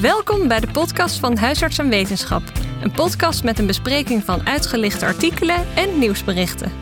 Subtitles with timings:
[0.00, 2.42] Welkom bij de podcast van Huisarts en Wetenschap.
[2.82, 6.72] Een podcast met een bespreking van uitgelichte artikelen en nieuwsberichten.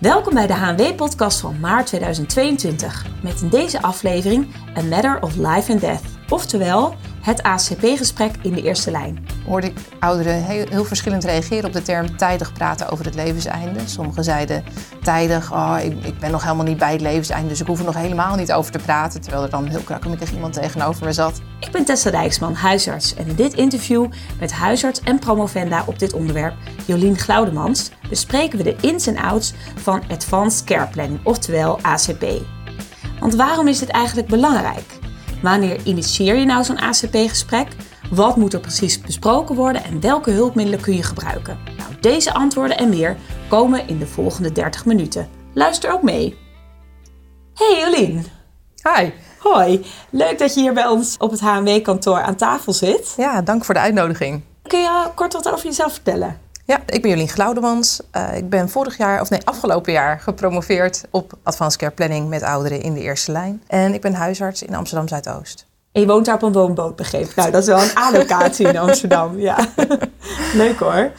[0.00, 3.04] Welkom bij de HNW-podcast van maart 2022.
[3.22, 4.46] Met in deze aflevering
[4.76, 6.15] A Matter of Life and Death.
[6.28, 9.26] Oftewel, het ACP-gesprek in de eerste lijn.
[9.46, 13.80] Hoorde ik ouderen heel, heel, verschillend reageren op de term tijdig praten over het levenseinde.
[13.84, 14.64] Sommigen zeiden
[15.02, 17.84] tijdig, oh, ik, ik, ben nog helemaal niet bij het levenseinde, dus ik hoef er
[17.84, 19.20] nog helemaal niet over te praten.
[19.20, 21.40] Terwijl er dan heel krakkemikkig iemand tegenover me zat.
[21.60, 23.14] Ik ben Tessa Dijksman, huisarts.
[23.14, 24.06] En in dit interview
[24.40, 29.52] met huisarts en promovenda op dit onderwerp, Jolien Glaudemans, bespreken we de ins en outs
[29.76, 32.24] van Advanced Care Planning, oftewel ACP.
[33.20, 34.95] Want waarom is dit eigenlijk belangrijk?
[35.42, 37.68] Wanneer initieer je nou zo'n ACP-gesprek?
[38.10, 41.58] Wat moet er precies besproken worden en welke hulpmiddelen kun je gebruiken?
[41.76, 43.16] Nou, deze antwoorden en meer
[43.48, 45.28] komen in de volgende 30 minuten.
[45.54, 46.36] Luister ook mee.
[47.54, 48.26] Hey Jolien.
[48.82, 49.10] Hi.
[49.38, 53.14] Hoi, leuk dat je hier bij ons op het HMW-kantoor aan tafel zit.
[53.16, 54.42] Ja, dank voor de uitnodiging.
[54.62, 56.40] Kun je kort wat over jezelf vertellen?
[56.66, 58.00] Ja, ik ben Jolien Glaudemans.
[58.16, 62.42] Uh, ik ben vorig jaar, of nee, afgelopen jaar gepromoveerd op Advanced Care Planning met
[62.42, 63.62] ouderen in de eerste lijn.
[63.66, 65.66] En ik ben huisarts in Amsterdam Zuidoost.
[65.92, 68.76] En je woont daar op een woonboot, begreep Nou, dat is wel een A-locatie in
[68.78, 69.38] Amsterdam.
[69.38, 69.68] Ja,
[70.54, 71.12] leuk hoor.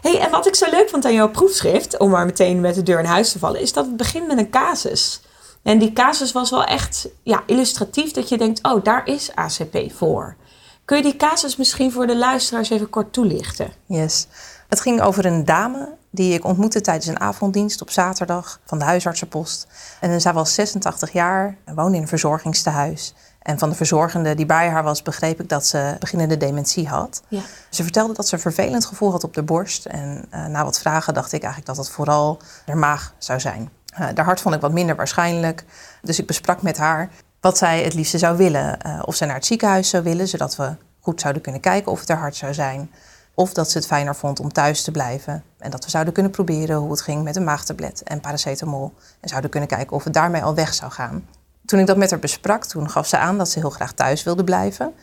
[0.00, 2.82] Hey, en wat ik zo leuk vond aan jouw proefschrift, om maar meteen met de
[2.82, 5.22] deur in huis te vallen, is dat het begint met een casus.
[5.62, 9.92] En die casus was wel echt ja, illustratief dat je denkt, oh, daar is ACP
[9.94, 10.36] voor.
[10.84, 13.72] Kun je die casus misschien voor de luisteraars even kort toelichten?
[13.86, 14.26] Yes.
[14.68, 18.84] Het ging over een dame die ik ontmoette tijdens een avonddienst op zaterdag van de
[18.84, 19.66] huisartsenpost.
[20.00, 23.14] En zij was 86 jaar en woonde in een verzorgingstehuis.
[23.42, 27.22] En van de verzorgende die bij haar was, begreep ik dat ze beginnende dementie had.
[27.28, 27.40] Ja.
[27.70, 29.86] Ze vertelde dat ze een vervelend gevoel had op de borst.
[29.86, 33.70] En uh, na wat vragen dacht ik eigenlijk dat het vooral haar maag zou zijn.
[34.00, 35.64] Uh, de hart vond ik wat minder waarschijnlijk.
[36.02, 38.78] Dus ik besprak met haar wat zij het liefste zou willen.
[38.86, 42.00] Uh, of zij naar het ziekenhuis zou willen, zodat we goed zouden kunnen kijken of
[42.00, 42.90] het haar hart zou zijn.
[43.38, 45.44] Of dat ze het fijner vond om thuis te blijven.
[45.58, 48.92] En dat we zouden kunnen proberen hoe het ging met een maagtablet en paracetamol.
[49.20, 51.26] En zouden kunnen kijken of het daarmee al weg zou gaan.
[51.64, 54.22] Toen ik dat met haar besprak, toen gaf ze aan dat ze heel graag thuis
[54.22, 54.94] wilde blijven.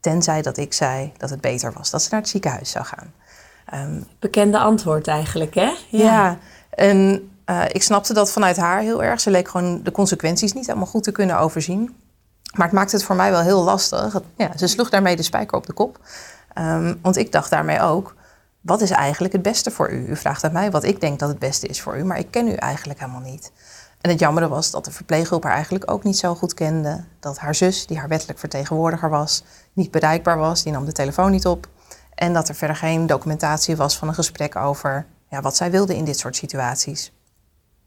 [0.00, 3.12] Tenzij dat ik zei dat het beter was dat ze naar het ziekenhuis zou gaan.
[3.74, 5.74] Um, Bekende antwoord eigenlijk, hè?
[5.88, 6.38] Ja, ja
[6.70, 9.20] en uh, ik snapte dat vanuit haar heel erg.
[9.20, 11.96] Ze leek gewoon de consequenties niet helemaal goed te kunnen overzien.
[12.56, 14.20] Maar het maakte het voor mij wel heel lastig.
[14.36, 15.98] Ja, ze sloeg daarmee de spijker op de kop.
[16.58, 18.14] Um, want ik dacht daarmee ook,
[18.60, 20.06] wat is eigenlijk het beste voor u?
[20.06, 22.30] U vraagt aan mij wat ik denk dat het beste is voor u, maar ik
[22.30, 23.52] ken u eigenlijk helemaal niet.
[24.00, 27.04] En het jammere was dat de verpleeghulp haar eigenlijk ook niet zo goed kende.
[27.20, 30.62] Dat haar zus, die haar wettelijk vertegenwoordiger was, niet bereikbaar was.
[30.62, 31.68] Die nam de telefoon niet op.
[32.14, 35.96] En dat er verder geen documentatie was van een gesprek over ja, wat zij wilde
[35.96, 37.12] in dit soort situaties.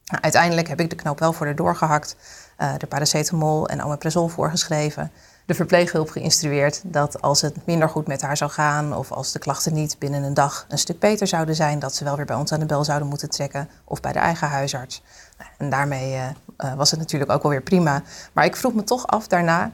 [0.06, 2.16] Nou, uiteindelijk heb ik de knoop wel voor haar doorgehakt.
[2.58, 5.12] Uh, de paracetamol en omeprazol voorgeschreven
[5.46, 9.40] de verpleeghulp geïnstrueerd dat als het minder goed met haar zou gaan of als de
[9.40, 12.36] klachten niet binnen een dag een stuk beter zouden zijn, dat ze wel weer bij
[12.36, 15.04] ons aan de bel zouden moeten trekken of bij de eigen huisarts.
[15.58, 16.24] En daarmee uh,
[16.58, 18.02] uh, was het natuurlijk ook wel weer prima.
[18.34, 19.72] Maar ik vroeg me toch af daarna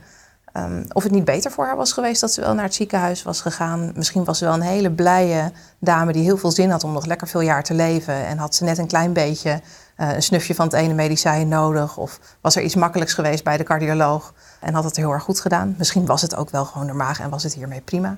[0.57, 3.23] um, of het niet beter voor haar was geweest dat ze wel naar het ziekenhuis
[3.23, 3.91] was gegaan.
[3.95, 7.05] Misschien was ze wel een hele blije dame die heel veel zin had om nog
[7.05, 9.61] lekker veel jaar te leven en had ze net een klein beetje
[10.01, 13.57] uh, een snufje van het ene medicijn nodig of was er iets makkelijks geweest bij
[13.57, 15.75] de cardioloog en had het heel erg goed gedaan.
[15.78, 18.17] Misschien was het ook wel gewoon de maag en was het hiermee prima.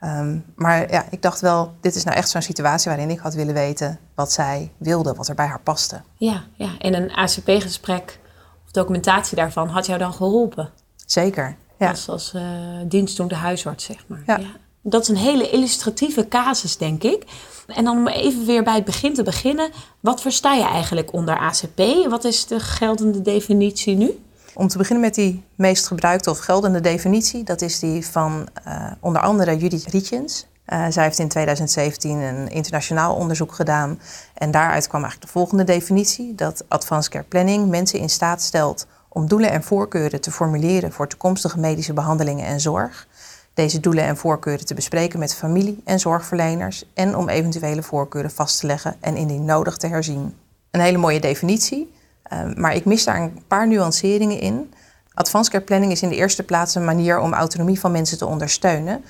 [0.00, 3.34] Um, maar ja, ik dacht wel, dit is nou echt zo'n situatie waarin ik had
[3.34, 6.00] willen weten wat zij wilde, wat er bij haar paste.
[6.14, 6.78] Ja, ja.
[6.78, 8.18] en een ACP-gesprek
[8.64, 10.70] of documentatie daarvan had jou dan geholpen?
[11.06, 11.88] Zeker, ja.
[11.88, 12.42] Als, als uh,
[12.84, 14.22] dienstdoende huisarts, zeg maar.
[14.26, 14.36] Ja.
[14.36, 14.50] ja.
[14.86, 17.24] Dat is een hele illustratieve casus, denk ik.
[17.66, 19.70] En dan om even weer bij het begin te beginnen.
[20.00, 22.06] Wat versta je eigenlijk onder ACP?
[22.08, 24.24] Wat is de geldende definitie nu?
[24.54, 27.44] Om te beginnen met die meest gebruikte of geldende definitie.
[27.44, 30.46] Dat is die van uh, onder andere Judith Rietjens.
[30.68, 34.00] Uh, zij heeft in 2017 een internationaal onderzoek gedaan.
[34.34, 36.34] En daaruit kwam eigenlijk de volgende definitie.
[36.34, 41.08] Dat Advanced Care Planning mensen in staat stelt om doelen en voorkeuren te formuleren voor
[41.08, 43.06] toekomstige medische behandelingen en zorg.
[43.54, 46.84] Deze doelen en voorkeuren te bespreken met familie en zorgverleners.
[46.94, 50.34] En om eventuele voorkeuren vast te leggen en indien nodig te herzien.
[50.70, 51.92] Een hele mooie definitie.
[52.32, 54.72] Uh, maar ik mis daar een paar nuanceringen in.
[55.14, 58.26] Advanced care planning is in de eerste plaats een manier om autonomie van mensen te
[58.26, 59.04] ondersteunen.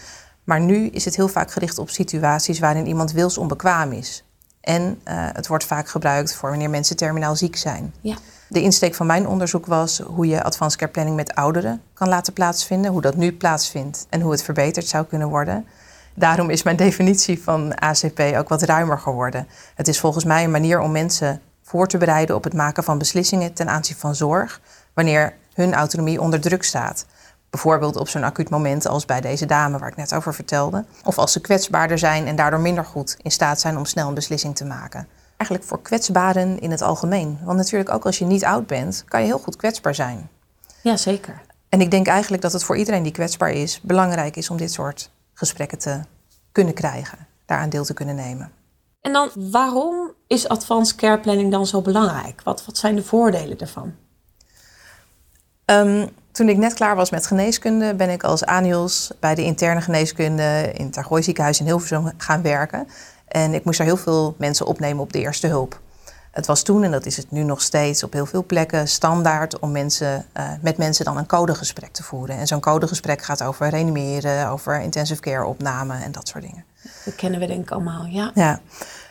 [0.44, 4.24] Maar nu is het heel vaak gericht op situaties waarin iemand wilsonbekwaam is.
[4.65, 7.95] En uh, het wordt vaak gebruikt voor wanneer mensen terminaal ziek zijn.
[8.01, 8.17] Ja.
[8.49, 12.33] De insteek van mijn onderzoek was hoe je advanced care planning met ouderen kan laten
[12.33, 15.67] plaatsvinden, hoe dat nu plaatsvindt en hoe het verbeterd zou kunnen worden.
[16.15, 19.47] Daarom is mijn definitie van ACP ook wat ruimer geworden.
[19.75, 22.99] Het is volgens mij een manier om mensen voor te bereiden op het maken van
[22.99, 24.61] beslissingen ten aanzien van zorg,
[24.95, 27.07] wanneer hun autonomie onder druk staat.
[27.55, 30.85] Bijvoorbeeld op zo'n acuut moment als bij deze dame waar ik net over vertelde.
[31.05, 34.15] Of als ze kwetsbaarder zijn en daardoor minder goed in staat zijn om snel een
[34.15, 35.09] beslissing te maken.
[35.37, 37.39] Eigenlijk voor kwetsbaren in het algemeen.
[37.45, 40.29] Want natuurlijk ook als je niet oud bent, kan je heel goed kwetsbaar zijn.
[40.83, 41.41] Ja, zeker.
[41.69, 44.73] En ik denk eigenlijk dat het voor iedereen die kwetsbaar is, belangrijk is om dit
[44.73, 46.01] soort gesprekken te
[46.53, 48.51] kunnen krijgen, daaraan deel te kunnen nemen.
[49.01, 52.43] En dan waarom is advanced care planning dan zo belangrijk?
[52.43, 53.95] Wat, wat zijn de voordelen daarvan?
[55.67, 59.81] Um, toen ik net klaar was met geneeskunde, ben ik als ANIOS bij de interne
[59.81, 62.89] geneeskunde in het Targooi ziekenhuis in Hilversum gaan werken.
[63.29, 65.81] En ik moest daar heel veel mensen opnemen op de eerste hulp.
[66.31, 69.59] Het was toen, en dat is het nu nog steeds op heel veel plekken, standaard
[69.59, 72.37] om mensen, uh, met mensen dan een codegesprek te voeren.
[72.37, 76.65] En zo'n codegesprek gaat over reanimeren, over intensive care opname en dat soort dingen.
[77.05, 78.31] Dat kennen we denk ik allemaal, ja.
[78.35, 78.61] Ja,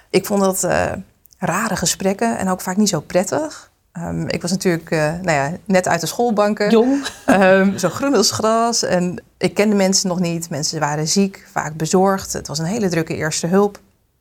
[0.09, 0.91] ik vond dat uh,
[1.37, 3.71] rare gesprekken en ook vaak niet zo prettig.
[3.99, 6.69] Um, ik was natuurlijk uh, nou ja, net uit de schoolbanken.
[6.69, 7.05] Jong.
[7.27, 8.83] Um, zo groen als gras.
[8.83, 10.49] En ik kende mensen nog niet.
[10.49, 12.33] Mensen waren ziek, vaak bezorgd.
[12.33, 13.79] Het was een hele drukke eerste hulp.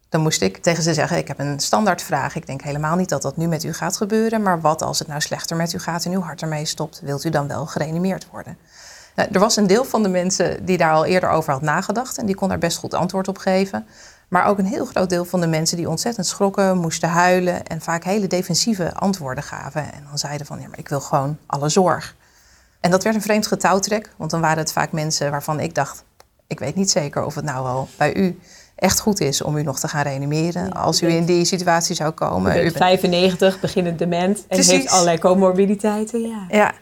[0.09, 2.37] Dan moest ik tegen ze zeggen, ik heb een standaardvraag.
[2.37, 4.43] Ik denk helemaal niet dat dat nu met u gaat gebeuren.
[4.43, 7.01] Maar wat als het nou slechter met u gaat en uw hart ermee stopt?
[7.05, 8.57] Wilt u dan wel gereanimeerd worden?
[9.15, 12.19] Nou, er was een deel van de mensen die daar al eerder over had nagedacht.
[12.19, 13.87] En die kon daar best goed antwoord op geven.
[14.33, 17.81] Maar ook een heel groot deel van de mensen die ontzettend schrokken, moesten huilen en
[17.81, 19.93] vaak hele defensieve antwoorden gaven.
[19.93, 22.17] En dan zeiden van ja, maar ik wil gewoon alle zorg.
[22.81, 26.05] En dat werd een vreemd getouwtrek, want dan waren het vaak mensen waarvan ik dacht,
[26.47, 28.39] ik weet niet zeker of het nou wel bij u
[28.75, 32.11] echt goed is om u nog te gaan reanimeren als u in die situatie zou
[32.11, 32.59] komen.
[32.59, 34.73] U bent 95, beginnend dement en Precies.
[34.73, 36.21] heeft allerlei comorbiditeiten.
[36.21, 36.47] Ja.
[36.49, 36.73] ja,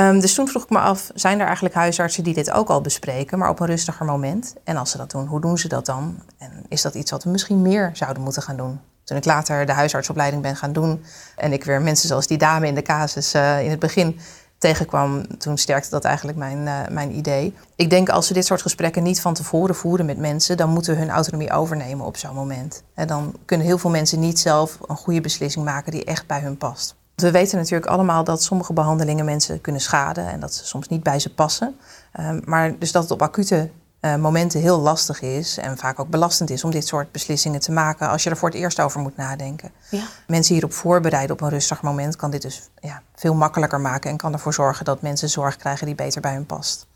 [0.00, 2.80] Um, dus toen vroeg ik me af, zijn er eigenlijk huisartsen die dit ook al
[2.80, 4.54] bespreken, maar op een rustiger moment?
[4.64, 6.22] En als ze dat doen, hoe doen ze dat dan?
[6.38, 8.80] En is dat iets wat we misschien meer zouden moeten gaan doen?
[9.04, 11.04] Toen ik later de huisartsopleiding ben gaan doen
[11.36, 14.20] en ik weer mensen zoals die dame in de casus uh, in het begin
[14.58, 17.54] tegenkwam, toen sterkte dat eigenlijk mijn, uh, mijn idee.
[17.76, 20.94] Ik denk als we dit soort gesprekken niet van tevoren voeren met mensen, dan moeten
[20.94, 22.82] we hun autonomie overnemen op zo'n moment.
[22.94, 26.40] En dan kunnen heel veel mensen niet zelf een goede beslissing maken die echt bij
[26.40, 26.96] hun past.
[27.20, 31.02] We weten natuurlijk allemaal dat sommige behandelingen mensen kunnen schaden en dat ze soms niet
[31.02, 31.76] bij ze passen.
[32.20, 33.70] Um, maar dus dat het op acute
[34.00, 37.72] uh, momenten heel lastig is en vaak ook belastend is om dit soort beslissingen te
[37.72, 39.70] maken als je er voor het eerst over moet nadenken.
[39.90, 40.02] Ja.
[40.26, 44.16] Mensen hierop voorbereiden op een rustig moment kan dit dus ja, veel makkelijker maken en
[44.16, 46.86] kan ervoor zorgen dat mensen zorg krijgen die beter bij hun past.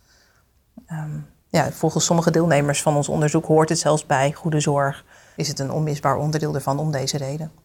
[0.90, 5.04] Um, ja, volgens sommige deelnemers van ons onderzoek hoort het zelfs bij goede zorg.
[5.36, 7.62] Is het een onmisbaar onderdeel ervan om deze reden.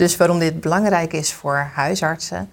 [0.00, 2.50] Dus waarom dit belangrijk is voor huisartsen,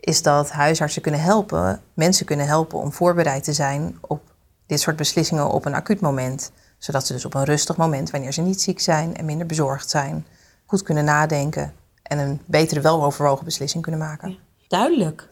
[0.00, 4.22] is dat huisartsen kunnen helpen, mensen kunnen helpen om voorbereid te zijn op
[4.66, 6.52] dit soort beslissingen op een acuut moment.
[6.78, 9.90] Zodat ze dus op een rustig moment, wanneer ze niet ziek zijn en minder bezorgd
[9.90, 10.26] zijn,
[10.66, 14.38] goed kunnen nadenken en een betere, weloverwogen beslissing kunnen maken.
[14.68, 15.28] duidelijk.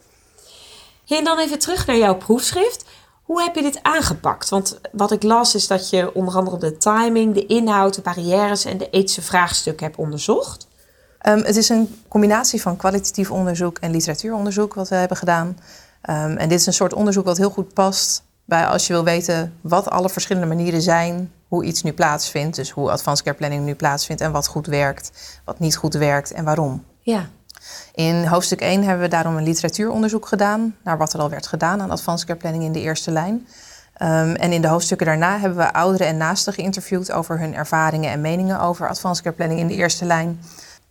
[1.07, 2.85] en dan even terug naar jouw proefschrift.
[3.23, 4.49] Hoe heb je dit aangepakt?
[4.49, 8.65] Want wat ik las is dat je onder andere de timing, de inhoud, de barrières
[8.65, 10.71] en de ethische vraagstukken hebt onderzocht.
[11.27, 15.47] Um, het is een combinatie van kwalitatief onderzoek en literatuuronderzoek wat we hebben gedaan.
[16.09, 19.03] Um, en dit is een soort onderzoek wat heel goed past bij als je wil
[19.03, 22.55] weten wat alle verschillende manieren zijn hoe iets nu plaatsvindt.
[22.55, 25.11] Dus hoe advanced care planning nu plaatsvindt en wat goed werkt,
[25.45, 26.83] wat niet goed werkt en waarom.
[26.99, 27.29] Ja.
[27.93, 31.81] In hoofdstuk 1 hebben we daarom een literatuuronderzoek gedaan naar wat er al werd gedaan
[31.81, 33.47] aan advanced care planning in de eerste lijn.
[34.01, 38.11] Um, en in de hoofdstukken daarna hebben we ouderen en naasten geïnterviewd over hun ervaringen
[38.11, 40.39] en meningen over advanced care planning in de eerste lijn.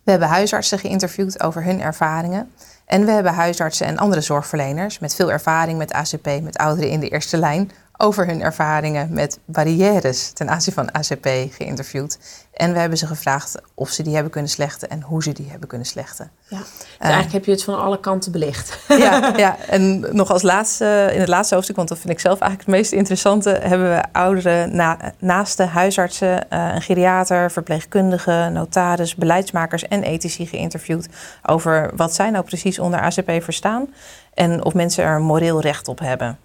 [0.03, 2.51] We hebben huisartsen geïnterviewd over hun ervaringen.
[2.85, 6.99] En we hebben huisartsen en andere zorgverleners met veel ervaring met ACP, met ouderen in
[6.99, 7.71] de eerste lijn,
[8.03, 12.19] over hun ervaringen met barrières ten aanzien van ACP geïnterviewd.
[12.53, 15.49] En we hebben ze gevraagd of ze die hebben kunnen slechten en hoe ze die
[15.49, 16.31] hebben kunnen slechten.
[16.47, 16.67] Ja, dus
[16.97, 18.77] eigenlijk heb je het van alle kanten belicht.
[18.87, 22.39] Ja, ja, en nog als laatste, in het laatste hoofdstuk, want dat vind ik zelf
[22.39, 28.53] eigenlijk het meest interessante, hebben we ouderen na, naast de huisartsen, uh, een geriater, verpleegkundigen,
[28.53, 31.07] notaris, beleidsmakers en ethici geïnterviewd
[31.45, 33.93] over wat zij nou precies onder ACP verstaan
[34.33, 36.37] en of mensen er moreel recht op hebben.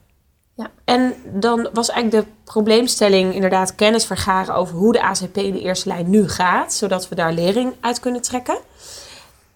[0.58, 5.52] Ja, en dan was eigenlijk de probleemstelling inderdaad kennis vergaren over hoe de ACP in
[5.52, 8.58] de eerste lijn nu gaat, zodat we daar lering uit kunnen trekken.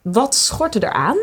[0.02, 1.16] Wat schort er aan?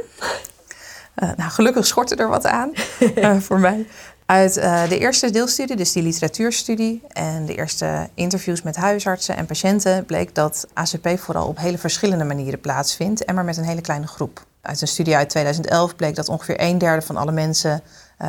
[1.15, 3.87] Uh, nou, gelukkig schort er wat aan uh, voor mij.
[4.25, 9.45] Uit uh, de eerste deelstudie, dus die literatuurstudie en de eerste interviews met huisartsen en
[9.45, 13.81] patiënten, bleek dat ACP vooral op hele verschillende manieren plaatsvindt en maar met een hele
[13.81, 14.45] kleine groep.
[14.61, 17.83] Uit een studie uit 2011 bleek dat ongeveer een derde van alle mensen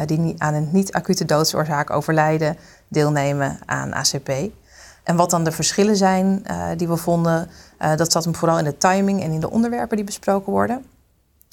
[0.07, 2.57] die aan een niet-acute doodsoorzaak overlijden,
[2.89, 4.31] deelnemen aan ACP.
[5.03, 7.51] En wat dan de verschillen zijn uh, die we vonden,
[7.83, 10.85] uh, dat zat hem vooral in de timing en in de onderwerpen die besproken worden.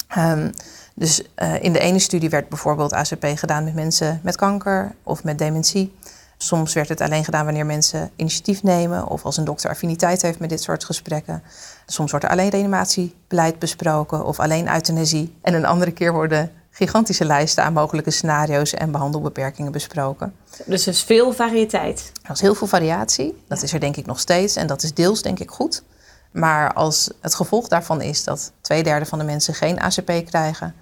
[0.08, 0.50] Ehm,
[0.94, 1.22] dus
[1.60, 5.96] in de ene studie werd bijvoorbeeld ACP gedaan met mensen met kanker of met dementie.
[6.36, 10.38] Soms werd het alleen gedaan wanneer mensen initiatief nemen of als een dokter affiniteit heeft
[10.38, 11.42] met dit soort gesprekken.
[11.86, 15.36] Soms wordt er alleen reanimatiebeleid besproken of alleen euthanasie.
[15.42, 20.34] En een andere keer worden gigantische lijsten aan mogelijke scenario's en behandelbeperkingen besproken.
[20.64, 22.12] Dus er is veel variëteit.
[22.22, 23.42] Er is heel veel variatie.
[23.48, 25.82] Dat is er denk ik nog steeds en dat is deels denk ik goed.
[26.30, 30.74] Maar als het gevolg daarvan is dat twee derde van de mensen geen ACP krijgen,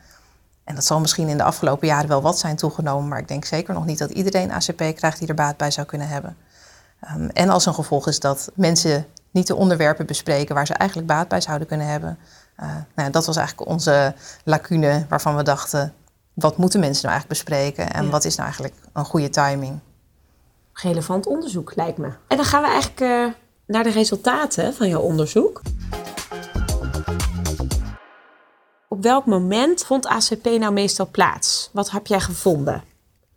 [0.64, 3.44] en dat zal misschien in de afgelopen jaren wel wat zijn toegenomen, maar ik denk
[3.44, 6.36] zeker nog niet dat iedereen ACP krijgt die er baat bij zou kunnen hebben.
[7.16, 11.08] Um, en als een gevolg is dat mensen niet de onderwerpen bespreken waar ze eigenlijk
[11.08, 12.18] baat bij zouden kunnen hebben.
[12.60, 15.94] Uh, nou, dat was eigenlijk onze lacune waarvan we dachten,
[16.34, 19.78] wat moeten mensen nou eigenlijk bespreken en wat is nou eigenlijk een goede timing?
[20.72, 22.06] Relevant onderzoek lijkt me.
[22.28, 23.32] En dan gaan we eigenlijk uh,
[23.66, 25.60] naar de resultaten van jouw onderzoek.
[28.88, 31.70] Op welk moment vond ACP nou meestal plaats?
[31.72, 32.82] Wat heb jij gevonden?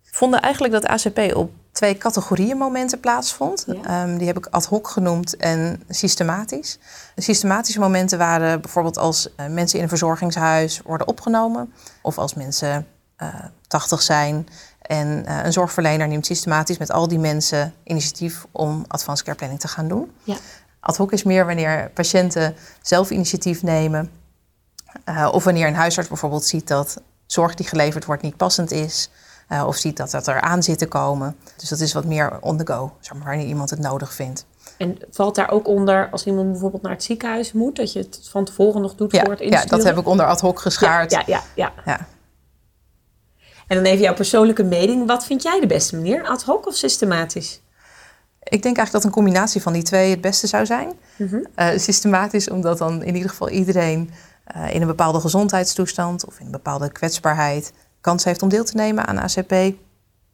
[0.03, 3.65] We vonden eigenlijk dat ACP op twee categorieën momenten plaatsvond.
[3.83, 6.77] Ehm, die heb ik ad hoc genoemd en systematisch.
[7.15, 11.73] De systematische momenten waren bijvoorbeeld als uh, mensen in een verzorgingshuis worden opgenomen.
[12.01, 12.87] Of als mensen
[13.21, 14.47] uh, eh, 80 zijn
[14.81, 19.59] en uh, een zorgverlener neemt systematisch met al die mensen initiatief om advanced care planning
[19.59, 20.11] te gaan doen.
[20.23, 20.35] Ja.
[20.79, 24.11] Ad hoc is meer wanneer patiënten zelf initiatief nemen
[25.31, 29.09] of wanneer een huisarts bijvoorbeeld ziet dat zorg die geleverd wordt niet passend is.
[29.49, 31.35] Uh, of ziet dat dat er aan zit te komen.
[31.57, 34.45] Dus dat is wat meer on the go, zeg maar, wanneer iemand het nodig vindt.
[34.77, 38.19] En valt daar ook onder als iemand bijvoorbeeld naar het ziekenhuis moet, dat je het
[38.29, 39.69] van tevoren nog doet voor het insturen?
[39.69, 41.11] Ja, dat heb ik onder ad hoc geschaard.
[41.11, 42.07] Ja, ja, ja, ja.
[43.67, 45.07] En dan even jouw persoonlijke mening.
[45.07, 46.27] Wat vind jij de beste manier?
[46.27, 47.61] Ad hoc of systematisch?
[48.43, 50.93] Ik denk eigenlijk dat een combinatie van die twee het beste zou zijn.
[51.15, 51.47] Mm -hmm.
[51.55, 54.11] uh, systematisch, omdat dan in ieder geval iedereen
[54.55, 58.75] uh, in een bepaalde gezondheidstoestand of in een bepaalde kwetsbaarheid kans heeft om deel te
[58.75, 59.53] nemen aan ACP.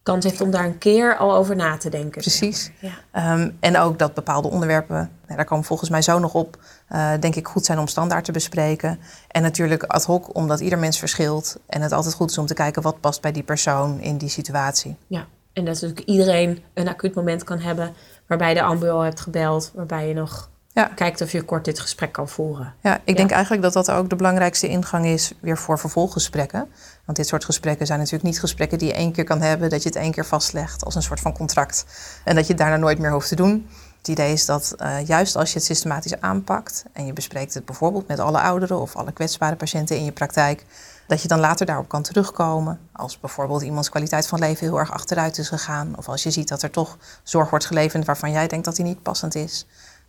[0.03, 2.21] Kans heeft om daar een keer al over na te denken.
[2.21, 2.71] Precies.
[2.79, 3.33] Ja.
[3.33, 6.57] Um, en ook dat bepaalde onderwerpen, nou, daar komen volgens mij zo nog op,
[6.89, 8.99] uh, denk ik goed zijn om standaard te bespreken.
[9.27, 11.59] En natuurlijk ad hoc, omdat ieder mens verschilt.
[11.67, 14.29] En het altijd goed is om te kijken wat past bij die persoon in die
[14.29, 14.95] situatie.
[15.07, 17.93] Ja, en dat natuurlijk iedereen een acuut moment kan hebben
[18.27, 20.91] waarbij de ambulance hebt gebeld, waarbij je nog ja.
[20.95, 22.73] kijkt of je kort dit gesprek kan voeren.
[22.81, 26.67] Ja, ik denk eigenlijk dat dat ook de belangrijkste ingang is weer voor vervolggesprekken.
[27.05, 29.83] Want dit soort gesprekken zijn natuurlijk niet gesprekken die je één keer kan hebben, dat
[29.83, 31.85] je het één keer vastlegt als een soort van contract
[32.23, 33.67] en dat je het daarna nooit meer hoeft te doen.
[33.97, 37.65] Het idee is dat uh, juist als je het systematisch aanpakt en je bespreekt het
[37.65, 40.65] bijvoorbeeld met alle ouderen of alle kwetsbare patiënten in je praktijk,
[41.07, 42.79] dat je dan later daarop kan terugkomen.
[42.91, 46.47] Als bijvoorbeeld iemands kwaliteit van leven heel erg achteruit is gegaan, of als je ziet
[46.47, 49.65] dat er toch zorg wordt geleverd waarvan jij denkt dat die niet passend is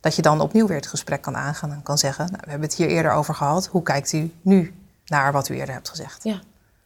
[0.07, 2.69] dat je dan opnieuw weer het gesprek kan aangaan en kan zeggen: nou, We hebben
[2.69, 3.67] het hier eerder over gehad.
[3.67, 4.75] Hoe kijkt u nu
[5.07, 6.25] naar wat u eerder hebt gezegd?
[6.25, 6.41] Ja.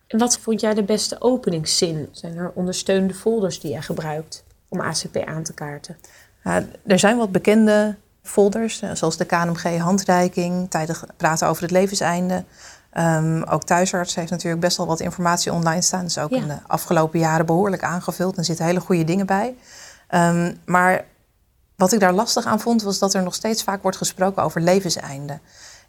[0.06, 2.08] En wat vond jij de beste openingszin?
[2.12, 5.96] Zijn er ondersteunende folders die jij gebruikt om ACP aan te kaarten?
[6.86, 12.44] er zijn wat bekende folders, eh, zoals de KNMG handreiking, tijdig praten over het levenseinde.
[12.98, 16.04] Um, ook thuisarts heeft natuurlijk best wel wat informatie online staan.
[16.04, 18.36] Dus ook in de afgelopen jaren behoorlijk aangevuld.
[18.36, 19.54] Er zitten hele goede dingen bij.
[20.10, 21.04] Um, maar
[21.80, 24.60] wat ik daar lastig aan vond, was dat er nog steeds vaak wordt gesproken over
[24.60, 25.38] levenseinde.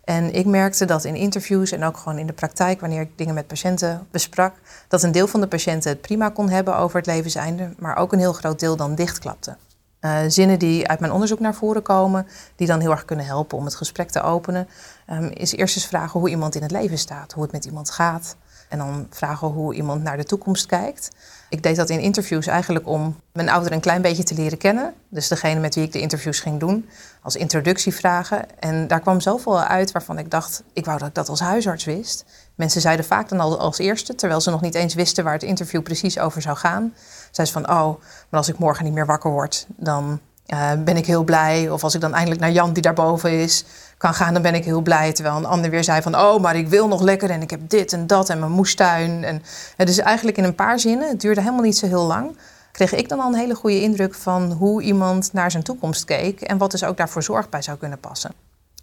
[0.03, 3.33] En ik merkte dat in interviews en ook gewoon in de praktijk, wanneer ik dingen
[3.33, 4.53] met patiënten besprak,
[4.87, 8.13] dat een deel van de patiënten het prima kon hebben over het levenseinde, maar ook
[8.13, 9.57] een heel groot deel dan dichtklapte.
[10.01, 13.57] Uh, zinnen die uit mijn onderzoek naar voren komen, die dan heel erg kunnen helpen
[13.57, 14.67] om het gesprek te openen,
[15.09, 17.89] um, is eerst eens vragen hoe iemand in het leven staat, hoe het met iemand
[17.89, 18.35] gaat.
[18.71, 21.11] En dan vragen hoe iemand naar de toekomst kijkt.
[21.49, 24.93] Ik deed dat in interviews eigenlijk om mijn ouder een klein beetje te leren kennen.
[25.09, 26.89] Dus degene met wie ik de interviews ging doen,
[27.21, 28.59] als introductievragen.
[28.59, 31.85] En daar kwam zoveel uit waarvan ik dacht, ik wou dat ik dat als huisarts
[31.85, 32.25] wist.
[32.55, 35.43] Mensen zeiden vaak dan al als eerste, terwijl ze nog niet eens wisten waar het
[35.43, 36.93] interview precies over zou gaan.
[37.31, 40.97] Zeiden ze van, oh, maar als ik morgen niet meer wakker word, dan uh, ben
[40.97, 41.69] ik heel blij.
[41.69, 43.65] Of als ik dan eindelijk naar Jan, die daarboven is,
[43.97, 45.13] kan gaan, dan ben ik heel blij.
[45.13, 47.69] Terwijl een ander weer zei van, oh, maar ik wil nog lekker en ik heb
[47.69, 49.23] dit en dat en mijn moestuin.
[49.23, 49.43] En,
[49.77, 52.37] en dus eigenlijk in een paar zinnen, het duurde helemaal niet zo heel lang,
[52.71, 56.41] kreeg ik dan al een hele goede indruk van hoe iemand naar zijn toekomst keek
[56.41, 58.31] en wat dus ook daarvoor zorg bij zou kunnen passen.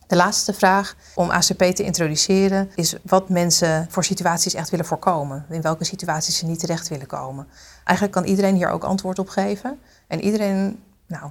[0.09, 5.47] De laatste vraag om ACP te introduceren is wat mensen voor situaties echt willen voorkomen.
[5.51, 7.47] In welke situaties ze niet terecht willen komen.
[7.85, 9.81] Eigenlijk kan iedereen hier ook antwoord op geven.
[10.07, 11.31] En iedereen, nou,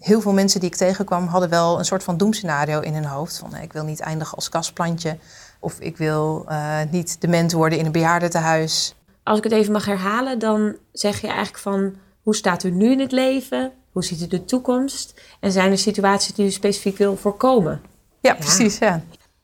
[0.00, 3.38] heel veel mensen die ik tegenkwam hadden wel een soort van doemscenario in hun hoofd.
[3.38, 5.16] Van ik wil niet eindigen als kastplantje.
[5.58, 8.94] Of ik wil uh, niet dement worden in een bejaardentehuis.
[9.22, 11.94] Als ik het even mag herhalen, dan zeg je eigenlijk van...
[12.22, 13.72] hoe staat u nu in het leven?
[13.92, 15.20] Hoe ziet u de toekomst?
[15.40, 17.80] En zijn er situaties die u specifiek wil voorkomen?
[18.20, 18.78] Ja, precies.
[18.78, 19.02] Ja.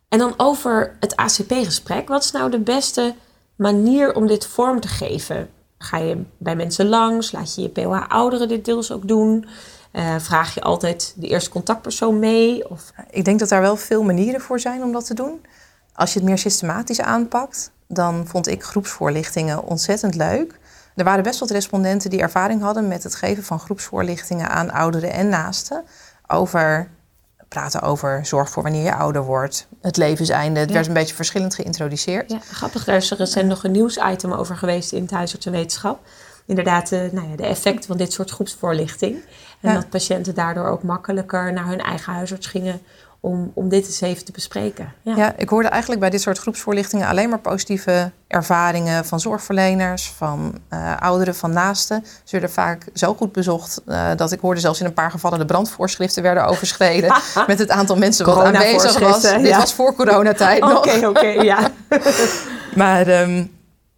[0.08, 2.08] En dan over het ACP-gesprek.
[2.08, 3.14] Wat is nou de beste
[3.56, 5.48] manier om dit vorm te geven?
[5.78, 7.32] Ga je bij mensen langs?
[7.32, 9.46] Laat je je POH-ouderen dit deels ook doen?
[9.96, 12.70] Uh, vraag je altijd de eerste contactpersoon mee?
[12.70, 12.92] Of...
[13.10, 15.46] Ik denk dat daar wel veel manieren voor zijn om dat te doen.
[15.94, 20.58] Als je het meer systematisch aanpakt, dan vond ik groepsvoorlichtingen ontzettend leuk.
[20.94, 25.12] Er waren best wat respondenten die ervaring hadden met het geven van groepsvoorlichtingen aan ouderen
[25.12, 25.84] en naasten.
[26.26, 26.88] Over
[27.48, 30.60] praten over zorg voor wanneer je ouder wordt, het levenseinde.
[30.60, 32.30] Het werd een beetje verschillend geïntroduceerd.
[32.30, 35.52] Ja, grappig, daar is er recent nog een nieuwsitem over geweest in het huisarts en
[35.52, 36.00] wetenschap.
[36.46, 39.24] Inderdaad, de, nou ja, de effecten van dit soort groepsvoorlichting.
[39.60, 42.80] En dat patiënten daardoor ook makkelijker naar hun eigen huisarts gingen
[43.20, 44.92] om, om dit eens even te bespreken.
[45.02, 45.16] Ja.
[45.16, 45.34] ja.
[45.36, 50.96] ik hoorde eigenlijk bij dit soort groepsvoorlichtingen alleen maar positieve ervaringen van zorgverleners, van uh,
[50.96, 52.04] ouderen, van naasten.
[52.04, 55.38] Ze werden vaak zo goed bezocht uh, dat ik hoorde zelfs in een paar gevallen
[55.38, 59.22] de brandvoorschriften werden overschreden met het aantal mensen wat aanwezig was.
[59.22, 59.38] Ja.
[59.38, 60.78] Dit was voor coronatijd nog.
[60.78, 61.70] Oké, oké, ja.
[62.74, 63.55] maar um,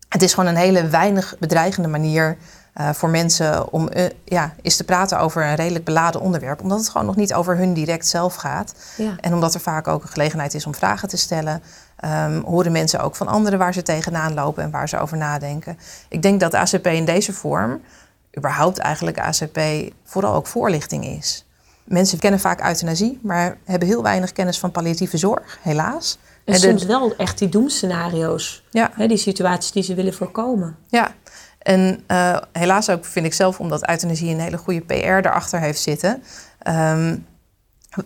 [0.08, 2.36] het is gewoon een hele weinig bedreigende manier
[2.80, 6.62] uh, voor mensen om uh, ja, eens te praten over een redelijk beladen onderwerp.
[6.62, 8.74] Omdat het gewoon nog niet over hun direct zelf gaat.
[8.96, 9.16] Ja.
[9.20, 11.62] En omdat er vaak ook een gelegenheid is om vragen te stellen.
[12.04, 15.78] Um, horen mensen ook van anderen waar ze tegenaan lopen en waar ze over nadenken.
[16.08, 17.80] Ik denk dat ACP in deze vorm,
[18.36, 19.60] überhaupt eigenlijk ACP,
[20.04, 21.46] vooral ook voorlichting is.
[21.84, 26.18] Mensen kennen vaak euthanasie, maar hebben heel weinig kennis van palliatieve zorg, helaas.
[26.49, 28.90] En, en soms wel echt die doemscenario's, ja.
[28.95, 30.76] hè, die situaties die ze willen voorkomen.
[30.88, 31.14] Ja,
[31.59, 35.81] en uh, helaas ook vind ik zelf, omdat euthanasie een hele goede PR erachter heeft
[35.81, 36.23] zitten.
[36.69, 37.26] Um,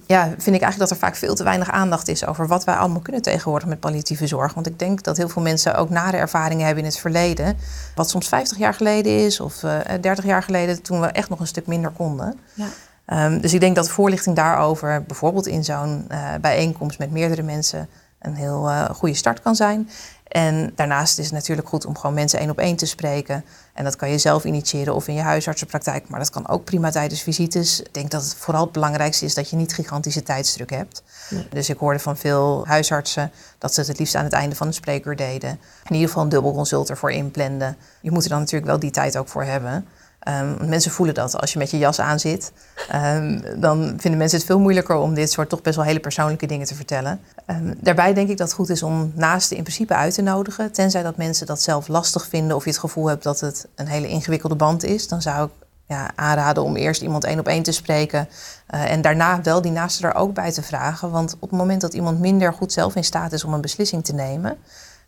[0.06, 2.74] ja, vind ik eigenlijk dat er vaak veel te weinig aandacht is over wat wij
[2.74, 4.54] allemaal kunnen tegenwoordig met palliatieve zorg.
[4.54, 7.56] Want ik denk dat heel veel mensen ook nare ervaringen hebben in het verleden.
[7.94, 11.28] Wat soms 50 jaar geleden is of uh, eh, 30 jaar geleden, toen we echt
[11.28, 12.38] nog een stuk minder konden.
[12.54, 12.66] Ja.
[13.06, 17.88] Um, dus ik denk dat voorlichting daarover, bijvoorbeeld in zo'n uh, bijeenkomst met meerdere mensen,
[18.22, 19.88] een heel uh, goede start kan zijn.
[20.32, 23.44] En daarnaast is het natuurlijk goed om gewoon mensen één op één te spreken.
[23.74, 26.08] En dat kan je zelf initiëren of in je huisartsenpraktijk.
[26.08, 27.80] Maar dat kan ook prima tijdens visites.
[27.80, 31.02] Ik denk dat het vooral het belangrijkste is dat je niet gigantische tijdsdruk hebt.
[31.50, 34.66] Dus ik hoorde van veel huisartsen dat ze het het liefst aan het einde van
[34.66, 35.50] de spreekuur deden.
[35.84, 37.76] In ieder geval een dubbel consult ervoor inplanden.
[38.00, 39.86] Je moet er dan natuurlijk wel die tijd ook voor hebben.
[40.28, 42.52] Um, mensen voelen dat als je met je jas aan zit.
[42.94, 46.46] Um, dan vinden mensen het veel moeilijker om dit soort toch best wel hele persoonlijke
[46.46, 47.20] dingen te vertellen.
[47.46, 50.72] Um, daarbij denk ik dat het goed is om naasten in principe uit te nodigen.
[50.72, 53.86] Tenzij dat mensen dat zelf lastig vinden of je het gevoel hebt dat het een
[53.86, 55.08] hele ingewikkelde band is.
[55.08, 55.52] Dan zou ik
[55.86, 58.28] ja, aanraden om eerst iemand één op één te spreken.
[58.74, 61.10] Uh, en daarna wel die naaste er ook bij te vragen.
[61.10, 64.04] Want op het moment dat iemand minder goed zelf in staat is om een beslissing
[64.04, 64.56] te nemen.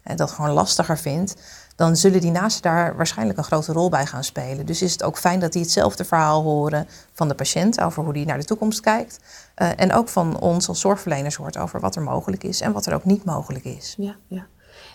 [0.02, 1.34] En dat gewoon lastiger vindt
[1.76, 4.66] dan zullen die naasten daar waarschijnlijk een grote rol bij gaan spelen.
[4.66, 8.12] Dus is het ook fijn dat die hetzelfde verhaal horen van de patiënt over hoe
[8.12, 9.18] die naar de toekomst kijkt.
[9.58, 12.86] Uh, en ook van ons als zorgverleners hoort over wat er mogelijk is en wat
[12.86, 13.94] er ook niet mogelijk is.
[13.98, 14.46] Ja, ja.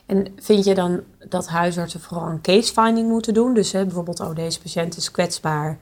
[0.05, 3.53] En vind je dan dat huisartsen vooral een case finding moeten doen?
[3.53, 5.77] Dus hè, bijvoorbeeld, oh, deze patiënt is kwetsbaar,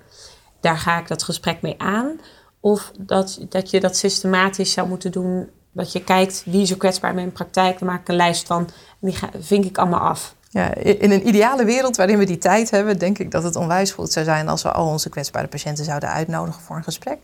[0.60, 2.19] daar ga ik dat gesprek mee aan.
[2.60, 6.77] Of dat, dat je dat systematisch zou moeten doen, dat je kijkt wie is er
[6.77, 8.60] kwetsbaar in mijn praktijk, dan maak ik een lijst van
[9.01, 10.36] en die ga, vink ik allemaal af.
[10.49, 13.91] Ja, in een ideale wereld waarin we die tijd hebben, denk ik dat het onwijs
[13.91, 17.17] goed zou zijn als we al onze kwetsbare patiënten zouden uitnodigen voor een gesprek.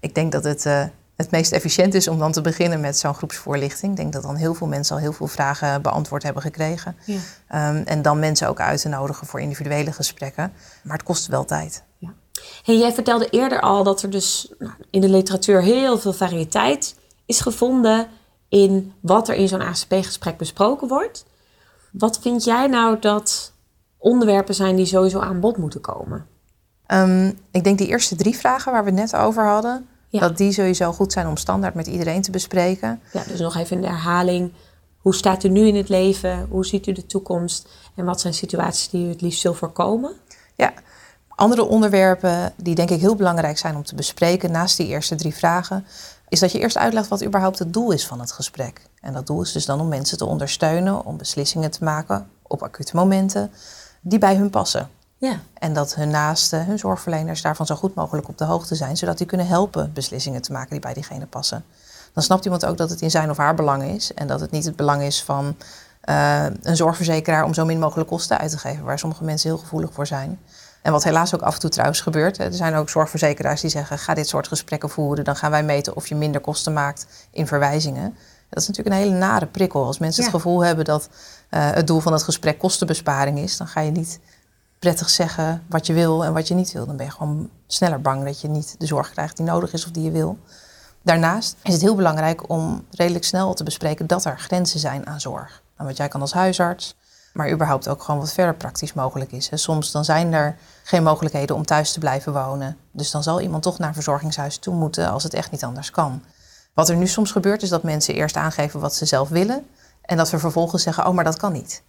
[0.00, 0.84] Ik denk dat het uh,
[1.18, 3.90] het meest efficiënt is om dan te beginnen met zo'n groepsvoorlichting.
[3.90, 6.96] Ik denk dat dan heel veel mensen al heel veel vragen beantwoord hebben gekregen.
[7.04, 7.68] Ja.
[7.70, 10.52] Um, en dan mensen ook uit te nodigen voor individuele gesprekken.
[10.82, 11.82] Maar het kost wel tijd.
[11.98, 12.12] Ja.
[12.62, 16.94] Hey, jij vertelde eerder al dat er dus nou, in de literatuur heel veel variëteit
[17.26, 18.06] is gevonden
[18.48, 21.24] in wat er in zo'n ACP-gesprek besproken wordt.
[21.98, 23.52] Wat vind jij nou dat
[23.96, 26.26] onderwerpen zijn die sowieso aan bod moeten komen?
[26.86, 30.52] Um, ik denk die eerste drie vragen waar we het net over hadden, dat die
[30.52, 33.00] sowieso goed zijn om standaard met iedereen te bespreken.
[33.12, 34.52] Ja, dus nog even in de herhaling.
[34.98, 36.46] Hoe staat u nu in het leven?
[36.50, 37.68] Hoe ziet u de toekomst?
[37.94, 40.12] En wat zijn situaties die u het liefst wil voorkomen?
[40.56, 40.72] Ja,
[41.28, 45.34] andere onderwerpen die denk ik heel belangrijk zijn om te bespreken naast die eerste drie
[45.34, 45.86] vragen,
[46.28, 48.82] is dat je eerst uitlegt wat überhaupt het doel is van het gesprek.
[49.00, 52.62] En dat doel is dus dan om mensen te ondersteunen, om beslissingen te maken op
[52.62, 53.50] acute momenten
[54.00, 54.88] die bij hun passen.
[55.18, 55.40] Ja.
[55.54, 59.18] En dat hun naasten, hun zorgverleners, daarvan zo goed mogelijk op de hoogte zijn, zodat
[59.18, 61.64] die kunnen helpen beslissingen te maken die bij diegene passen.
[62.12, 64.50] Dan snapt iemand ook dat het in zijn of haar belang is en dat het
[64.50, 65.56] niet het belang is van
[66.04, 69.58] uh, een zorgverzekeraar om zo min mogelijk kosten uit te geven, waar sommige mensen heel
[69.58, 70.40] gevoelig voor zijn.
[70.88, 72.38] En wat helaas ook af en toe trouwens gebeurt.
[72.38, 75.24] Er zijn ook zorgverzekeraars die zeggen: ga dit soort gesprekken voeren.
[75.24, 78.16] Dan gaan wij meten of je minder kosten maakt in verwijzingen.
[78.48, 79.84] Dat is natuurlijk een hele nare prikkel.
[79.84, 81.08] Als mensen het gevoel hebben dat
[81.50, 84.20] uh, het doel van het gesprek kostenbesparing is, dan ga je niet
[84.78, 86.86] prettig zeggen wat je wil en wat je niet wil.
[86.86, 89.84] Dan ben je gewoon sneller bang dat je niet de zorg krijgt die nodig is
[89.84, 90.38] of die je wil.
[91.02, 95.20] Daarnaast is het heel belangrijk om redelijk snel te bespreken dat er grenzen zijn aan
[95.20, 95.62] zorg.
[95.76, 96.96] En wat jij kan als huisarts,
[97.32, 99.50] maar überhaupt ook gewoon wat verder praktisch mogelijk is.
[99.52, 102.76] Soms dan zijn er geen mogelijkheden om thuis te blijven wonen.
[102.92, 105.90] Dus dan zal iemand toch naar een verzorgingshuis toe moeten als het echt niet anders
[105.90, 106.22] kan.
[106.74, 109.66] Wat er nu soms gebeurt is dat mensen eerst aangeven wat ze zelf willen.
[110.02, 111.82] En dat we vervolgens zeggen, oh maar dat kan niet.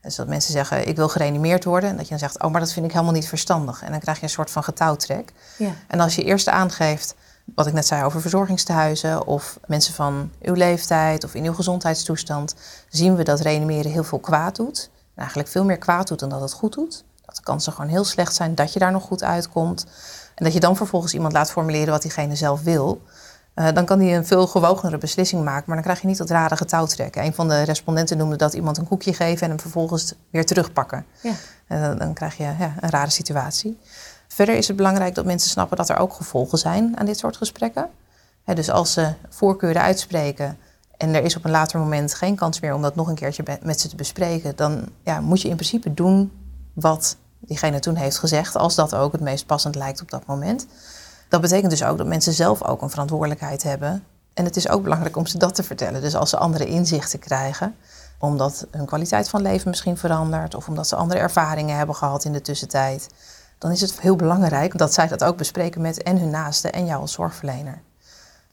[0.00, 1.90] Dus dat mensen zeggen, ik wil gereanimeerd worden.
[1.90, 3.82] En dat je dan zegt, oh maar dat vind ik helemaal niet verstandig.
[3.82, 5.32] En dan krijg je een soort van getouwtrek.
[5.58, 5.70] Ja.
[5.86, 7.14] En als je eerst aangeeft,
[7.54, 9.26] wat ik net zei over verzorgingstehuizen...
[9.26, 12.54] of mensen van uw leeftijd of in uw gezondheidstoestand...
[12.88, 14.90] zien we dat reanimeren heel veel kwaad doet.
[15.14, 17.04] eigenlijk veel meer kwaad doet dan dat het goed doet.
[17.24, 19.86] Dat de kansen gewoon heel slecht zijn dat je daar nog goed uitkomt.
[20.34, 23.00] En dat je dan vervolgens iemand laat formuleren wat diegene zelf wil...
[23.56, 26.30] Uh, dan kan hij een veel gewogenere beslissing maken, maar dan krijg je niet dat
[26.30, 27.24] rare getouwtrekken.
[27.24, 31.06] Een van de respondenten noemde dat iemand een koekje geven en hem vervolgens weer terugpakken.
[31.20, 31.32] Ja.
[31.66, 33.78] En dan, dan krijg je ja, een rare situatie.
[34.36, 37.36] Verder is het belangrijk dat mensen snappen dat er ook gevolgen zijn aan dit soort
[37.36, 37.88] gesprekken.
[38.44, 40.58] dus als ze voorkeuren uitspreken
[40.96, 43.42] en er is op een later moment geen kans meer om dat nog een keertje
[43.62, 46.32] met ze te bespreken, dan ja, moet je in principe doen
[46.72, 50.66] wat diegene toen heeft gezegd, als dat ook het meest passend lijkt op dat moment.
[51.28, 54.04] Dat betekent dus ook dat mensen zelf ook een verantwoordelijkheid hebben.
[54.34, 56.00] En het is ook belangrijk om ze dat te vertellen.
[56.00, 57.74] Dus als ze andere inzichten krijgen,
[58.18, 62.32] omdat hun kwaliteit van leven misschien verandert of omdat ze andere ervaringen hebben gehad in
[62.32, 63.08] de tussentijd,
[63.58, 66.86] dan is het heel belangrijk dat zij dat ook bespreken met en hun naasten en
[66.86, 67.80] jou als zorgverlener.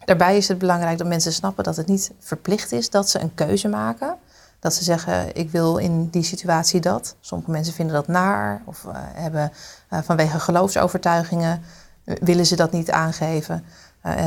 [0.06, 3.34] Daarbij is het belangrijk dat mensen snappen dat het niet verplicht is dat ze een
[3.34, 4.16] keuze maken.
[4.60, 7.16] Dat ze zeggen, ik wil in die situatie dat.
[7.20, 9.52] Sommige mensen vinden dat naar of uh, hebben
[9.94, 11.64] uh, vanwege geloofsovertuigingen
[12.04, 13.64] willen ze dat niet aangeven.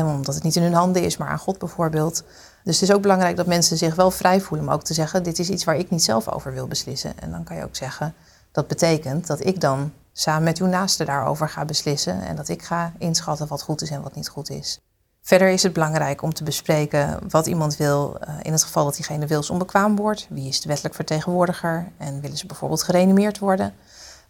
[0.04, 2.22] Omdat het niet in hun handen is, maar aan God bijvoorbeeld.
[2.64, 5.22] Dus het is ook belangrijk dat mensen zich wel vrij voelen om ook te zeggen:
[5.22, 7.18] dit is iets waar ik niet zelf over wil beslissen.
[7.20, 8.14] En dan kan je ook zeggen:
[8.52, 12.62] dat betekent dat ik dan samen met uw naaste daarover ga beslissen en dat ik
[12.62, 14.80] ga inschatten wat goed is en wat niet goed is.
[15.22, 18.94] Verder is het belangrijk om te bespreken wat iemand wil uh, in het geval dat
[18.94, 20.26] diegene wilsonbekwaam wordt.
[20.30, 23.74] Wie is de wettelijk vertegenwoordiger en willen ze bijvoorbeeld gereanimeerd worden?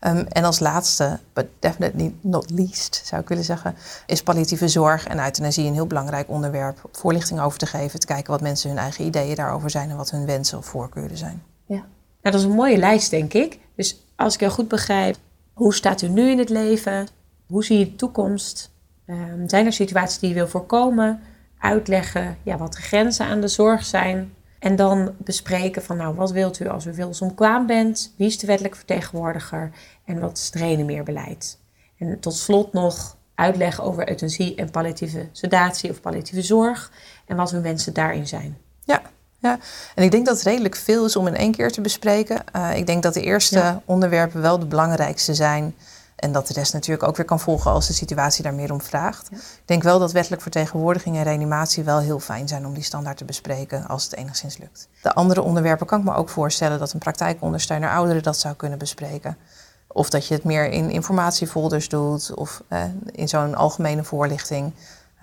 [0.01, 3.75] Um, en als laatste, but definitely not least, zou ik willen zeggen,
[4.07, 6.88] is palliatieve zorg en euthanasie een heel belangrijk onderwerp.
[6.92, 10.11] Voorlichting over te geven, te kijken wat mensen hun eigen ideeën daarover zijn en wat
[10.11, 11.42] hun wensen of voorkeuren zijn.
[11.66, 11.87] Ja, nou,
[12.20, 13.59] dat is een mooie lijst, denk ik.
[13.77, 15.16] Dus als ik jou goed begrijp,
[15.57, 17.09] hoe staat u nu in het leven?
[17.47, 18.71] Hoe zie je de toekomst?
[19.07, 21.21] Um, zijn er situaties die je wil voorkomen?
[21.59, 24.35] Uitleggen ja, wat de grenzen aan de zorg zijn.
[24.59, 28.14] En dan bespreken van, nou, wat wilt u als u wilsomkwaam bent?
[28.16, 29.71] Wie is de wettelijke vertegenwoordiger?
[30.05, 31.59] En wat is beleid?
[31.99, 36.92] En tot slot nog uitleggen over euthanasie en palliatieve sedatie of palliatieve zorg.
[37.27, 38.57] En wat uw wensen daarin zijn.
[39.47, 39.59] Ja,
[39.95, 42.45] en ik denk dat het redelijk veel is om in één keer te bespreken.
[42.57, 45.75] Uh, ik denk dat de eerste onderwerpen wel de belangrijkste zijn.
[46.17, 48.81] En dat de rest natuurlijk ook weer kan volgen als de situatie daar meer om
[48.81, 49.29] vraagt.
[49.33, 53.17] Ik denk wel dat wettelijk vertegenwoordiging en reanimatie wel heel fijn zijn om die standaard
[53.17, 54.89] te bespreken als het enigszins lukt.
[55.03, 58.79] De andere onderwerpen kan ik me ook voorstellen dat een praktijkondersteuner ouderen dat zou kunnen
[58.79, 59.37] bespreken.
[59.87, 64.73] Of dat je het meer in informatiefolders doet of eh, in zo'n algemene voorlichting.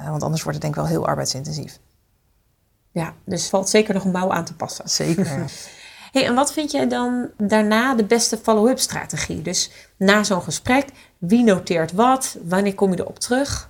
[0.01, 1.79] Uh, want anders wordt het denk ik wel heel arbeidsintensief.
[2.93, 4.89] Ja, dus valt zeker nog een bouw aan te passen.
[4.89, 5.45] Zeker.
[6.13, 9.41] Hey, en wat vind jij dan daarna de beste follow-up strategie?
[9.41, 10.85] Dus na zo'n gesprek,
[11.17, 12.37] wie noteert wat?
[12.43, 13.69] Wanneer kom je erop terug?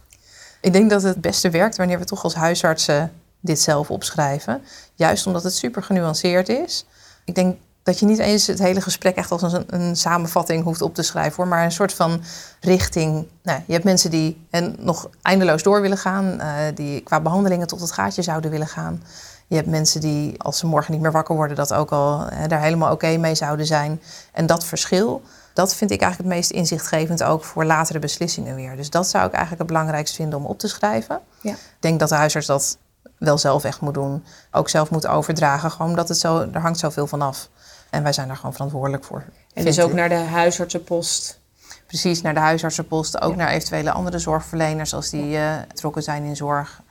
[0.62, 4.64] Ik denk dat het beste werkt wanneer we toch als huisartsen dit zelf opschrijven.
[4.94, 6.86] Juist omdat het super genuanceerd is.
[7.26, 10.82] Ik denk dat je niet eens het hele gesprek echt als een, een samenvatting hoeft
[10.82, 12.22] op te schrijven, hoor, maar een soort van
[12.60, 13.28] richting.
[13.44, 17.68] Nou, je hebt mensen die en nog eindeloos door willen gaan, uh, die qua behandelingen
[17.68, 19.04] tot het gaatje zouden willen gaan.
[19.48, 22.48] Je hebt mensen die, als ze morgen niet meer wakker worden, dat ook al hè,
[22.48, 24.02] daar helemaal oké mee zouden zijn.
[24.32, 25.22] En dat verschil,
[25.54, 28.76] dat vind ik eigenlijk het meest inzichtgevend ook voor latere beslissingen weer.
[28.76, 31.20] Dus dat zou ik eigenlijk het belangrijkst vinden om op te schrijven.
[31.42, 31.52] Ja.
[31.52, 32.78] Ik denk dat de huisarts dat
[33.18, 34.24] wel zelf echt moet doen.
[34.52, 37.50] Ook zelf moet overdragen, gewoon omdat het zo, er hangt zoveel van af.
[37.94, 39.24] En wij zijn daar gewoon verantwoordelijk voor.
[39.54, 41.40] En dus ook naar de huisartsenpost?
[41.88, 43.22] Precies, naar de huisartsenpost.
[43.22, 46.82] Ook naar eventuele andere zorgverleners als die uh, betrokken zijn in zorg.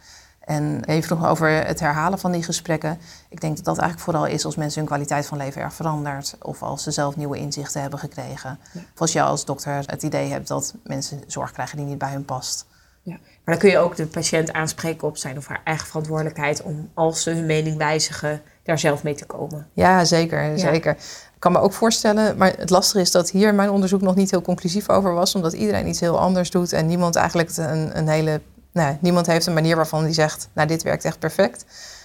[0.41, 2.99] En je vroeg over het herhalen van die gesprekken.
[3.29, 6.37] Ik denk dat dat eigenlijk vooral is als mensen hun kwaliteit van leven erg verandert.
[6.43, 8.59] Of als ze zelf nieuwe inzichten hebben gekregen.
[8.75, 12.13] Of als jij als dokter het idee hebt dat mensen zorg krijgen die niet bij
[12.13, 12.67] hun past.
[13.03, 13.17] Ja.
[13.17, 16.91] Maar dan kun je ook de patiënt aanspreken op zijn of haar eigen verantwoordelijkheid om
[16.95, 19.69] als ze hun mening wijzigen, daar zelf mee te komen.
[19.73, 20.59] Ja, zeker.
[20.59, 20.93] zeker.
[21.35, 24.31] Ik kan me ook voorstellen, maar het lastige is dat hier mijn onderzoek nog niet
[24.31, 28.09] heel conclusief over was, omdat iedereen iets heel anders doet en niemand eigenlijk een, een
[28.09, 28.41] hele
[28.73, 31.65] nee, niemand heeft een manier waarvan die zegt, nou dit werkt echt perfect.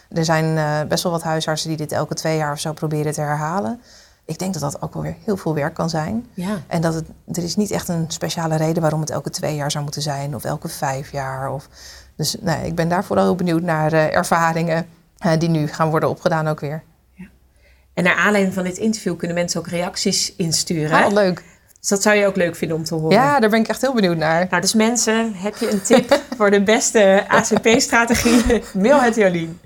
[0.09, 3.13] Er zijn uh, best wel wat huisartsen die dit elke twee jaar of zo proberen
[3.13, 3.81] te herhalen.
[4.25, 6.25] Ik denk dat dat ook wel weer heel veel werk kan zijn.
[6.33, 6.61] Ja.
[6.67, 9.71] En dat het, er is niet echt een speciale reden waarom het elke twee jaar
[9.71, 11.51] zou moeten zijn of elke vijf jaar.
[11.51, 11.67] Of,
[12.15, 14.87] dus nee, ik ben daar vooral heel benieuwd naar uh, ervaringen
[15.39, 16.83] die nu gaan worden opgedaan ook weer.
[17.13, 17.25] Ja.
[17.93, 21.05] En naar aanleiding van dit interview kunnen mensen ook reacties insturen.
[21.05, 21.43] Oh, leuk.
[21.79, 23.17] Dus dat zou je ook leuk vinden om te horen.
[23.17, 24.47] Ja, daar ben ik echt heel benieuwd naar.
[24.49, 28.63] Nou, dus mensen, heb je een tip voor de beste ACP-strategie?
[28.73, 29.59] Mail het Jolien.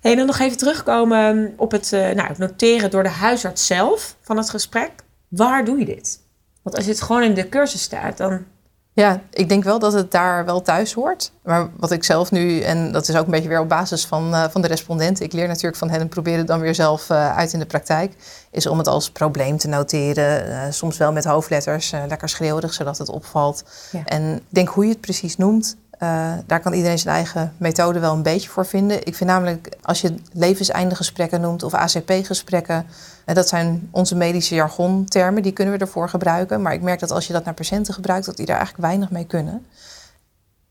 [0.00, 4.16] Hey, dan nog even terugkomen op het, uh, nou, het noteren door de huisarts zelf
[4.20, 4.90] van het gesprek.
[5.28, 6.20] Waar doe je dit?
[6.62, 8.44] Want als je het gewoon in de cursus staat, dan
[8.94, 11.32] ja, ik denk wel dat het daar wel thuis hoort.
[11.42, 14.34] Maar wat ik zelf nu, en dat is ook een beetje weer op basis van,
[14.34, 17.10] uh, van de respondenten, ik leer natuurlijk van hen en probeer het dan weer zelf
[17.10, 18.14] uh, uit in de praktijk,
[18.50, 20.48] is om het als probleem te noteren.
[20.48, 23.64] Uh, soms wel met hoofdletters, lekker schreeuwerig, zodat het opvalt.
[23.92, 24.04] Ja.
[24.04, 25.76] En ik denk hoe je het precies noemt,
[26.46, 29.06] daar kan iedereen zijn eigen methode wel een beetje voor vinden.
[29.06, 32.86] Ik vind namelijk, als je levenseindegesprekken noemt of ACP-gesprekken,
[33.24, 36.62] en dat zijn onze medische jargontermen, die kunnen we ervoor gebruiken.
[36.62, 39.10] Maar ik merk dat als je dat naar patiënten gebruikt, dat die daar eigenlijk weinig
[39.10, 39.66] mee kunnen.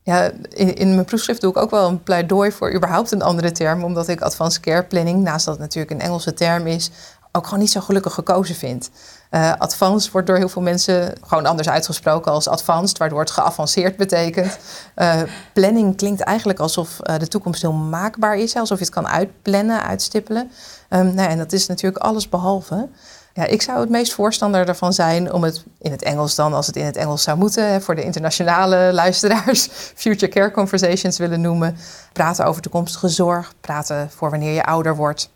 [0.02, 3.52] Ja, in, in mijn proefschrift doe ik ook wel een pleidooi voor überhaupt een andere
[3.52, 6.90] term, omdat ik advanced care planning, naast dat het natuurlijk een Engelse term is,
[7.32, 8.90] ook gewoon niet zo gelukkig gekozen vind.
[9.34, 13.96] Uh, advanced wordt door heel veel mensen gewoon anders uitgesproken als advanced, waardoor het geavanceerd
[13.96, 14.58] betekent.
[14.96, 19.08] Uh, planning klinkt eigenlijk alsof uh, de toekomst heel maakbaar is, alsof je het kan
[19.08, 20.50] uitplannen, uitstippelen.
[20.90, 22.88] Um, nou, en dat is natuurlijk alles behalve.
[23.34, 26.66] Ja, ik zou het meest voorstander ervan zijn om het in het Engels dan, als
[26.66, 31.76] het in het Engels zou moeten, voor de internationale luisteraars, future care conversations willen noemen.
[32.12, 35.30] Praten over toekomstige zorg, praten voor wanneer je ouder wordt.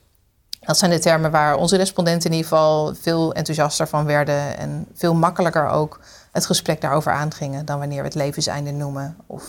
[0.66, 4.87] Dat zijn de termen waar onze respondenten in ieder geval veel enthousiaster van werden en
[4.94, 6.00] veel makkelijker ook
[6.33, 9.44] het gesprek daarover aangingen dan wanneer we het levenseinde noemen of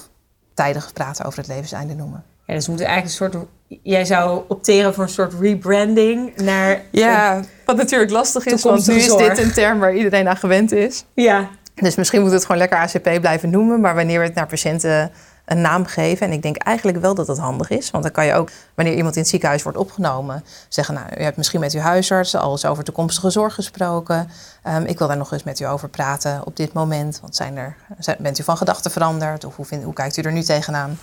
[0.54, 2.24] tijdig praten over het levenseinde noemen.
[2.46, 3.46] Ja, dus we moeten eigenlijk een soort.
[3.84, 6.82] Jij zou opteren voor een soort rebranding naar.
[6.92, 10.72] Ja, wat natuurlijk lastig is, want nu is dit een term waar iedereen aan gewend
[10.72, 11.06] is.
[11.14, 11.50] Ja.
[11.76, 14.48] Dus misschien moeten we het gewoon lekker ACP blijven noemen, maar wanneer we het naar
[14.48, 15.12] patiënten
[15.48, 16.28] een naam geven.
[16.28, 17.92] En ik denk eigenlijk wel dat dat handig is.
[17.92, 21.24] Want dan kan je ook, wanneer iemand in het ziekenhuis wordt opgenomen, zeggen: Nou, u
[21.24, 24.30] hebt misschien met uw huisarts al eens over toekomstige zorg gesproken.
[24.68, 27.20] Um, ik wil daar nog eens met u over praten op dit moment.
[27.22, 27.76] Want zijn er,
[28.20, 29.46] bent u van gedachten veranderd?
[29.46, 30.98] Of hoe, vind, hoe kijkt u er nu tegenaan?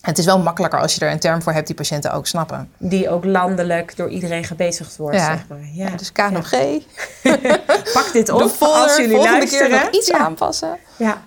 [0.00, 2.70] Het is wel makkelijker als je er een term voor hebt die patiënten ook snappen.
[2.78, 5.26] Die ook landelijk door iedereen gebezigd wordt, ja.
[5.26, 5.58] zeg maar.
[5.72, 6.50] Ja, ja dus KNOG.
[6.50, 6.78] Ja.
[7.94, 9.68] Pak dit op als jullie volgende luisteren.
[9.68, 10.78] keer nog iets aanpassen.
[10.96, 11.22] Ja.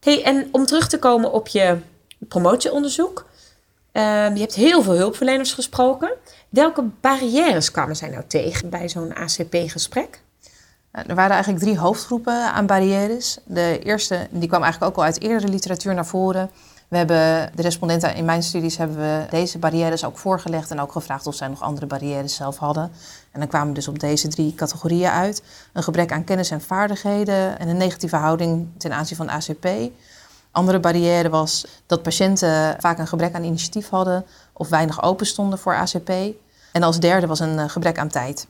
[0.00, 1.78] Hey, en om terug te komen op je
[2.18, 3.26] promotieonderzoek.
[3.92, 6.12] Um, je hebt heel veel hulpverleners gesproken.
[6.48, 10.20] Welke barrières kwamen zij nou tegen bij zo'n ACP-gesprek?
[10.92, 13.38] Er waren eigenlijk drie hoofdgroepen aan barrières.
[13.44, 16.50] De eerste, die kwam eigenlijk ook al uit eerdere literatuur naar voren.
[16.90, 20.92] We hebben de respondenten in mijn studies hebben we deze barrières ook voorgelegd en ook
[20.92, 22.92] gevraagd of zij nog andere barrières zelf hadden.
[23.32, 25.42] En dan kwamen we dus op deze drie categorieën uit.
[25.72, 29.68] Een gebrek aan kennis en vaardigheden en een negatieve houding ten aanzien van ACP.
[30.50, 35.58] Andere barrière was dat patiënten vaak een gebrek aan initiatief hadden of weinig open stonden
[35.58, 36.10] voor ACP.
[36.72, 38.46] En als derde was een eh, gebrek aan tijd.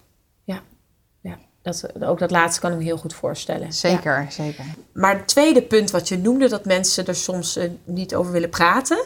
[1.62, 3.72] Dat, ook dat laatste kan ik me heel goed voorstellen.
[3.72, 4.30] Zeker, ja.
[4.30, 4.64] zeker.
[4.92, 8.50] Maar het tweede punt wat je noemde, dat mensen er soms uh, niet over willen
[8.50, 9.04] praten,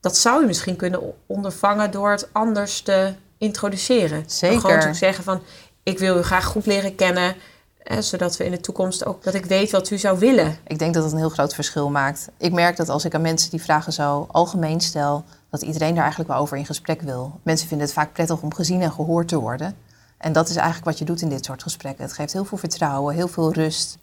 [0.00, 4.24] dat zou je misschien kunnen ondervangen door het anders te introduceren.
[4.26, 4.60] Zeker.
[4.60, 5.42] Gewoon te zeggen van,
[5.82, 7.36] ik wil u graag goed leren kennen,
[7.78, 10.56] eh, zodat we in de toekomst ook, dat ik weet wat u zou willen.
[10.66, 12.28] Ik denk dat het een heel groot verschil maakt.
[12.38, 16.02] Ik merk dat als ik aan mensen die vragen zo algemeen stel, dat iedereen daar
[16.02, 17.40] eigenlijk wel over in gesprek wil.
[17.42, 19.76] Mensen vinden het vaak prettig om gezien en gehoord te worden.
[20.24, 22.04] En dat is eigenlijk wat je doet in dit soort gesprekken.
[22.04, 23.98] Het geeft heel veel vertrouwen, heel veel rust.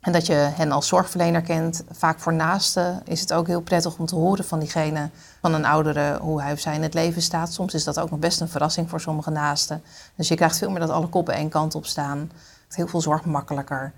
[0.00, 1.84] En dat je hen als zorgverlener kent.
[1.90, 5.64] Vaak voor naasten is het ook heel prettig om te horen van diegene, van een
[5.64, 7.52] oudere, hoe hij of zij in het leven staat.
[7.52, 9.82] Soms is dat ook nog best een verrassing voor sommige naasten.
[10.16, 12.30] Dus je krijgt veel meer dat alle koppen één kant op staan.
[12.68, 13.92] Heel veel zorg makkelijker.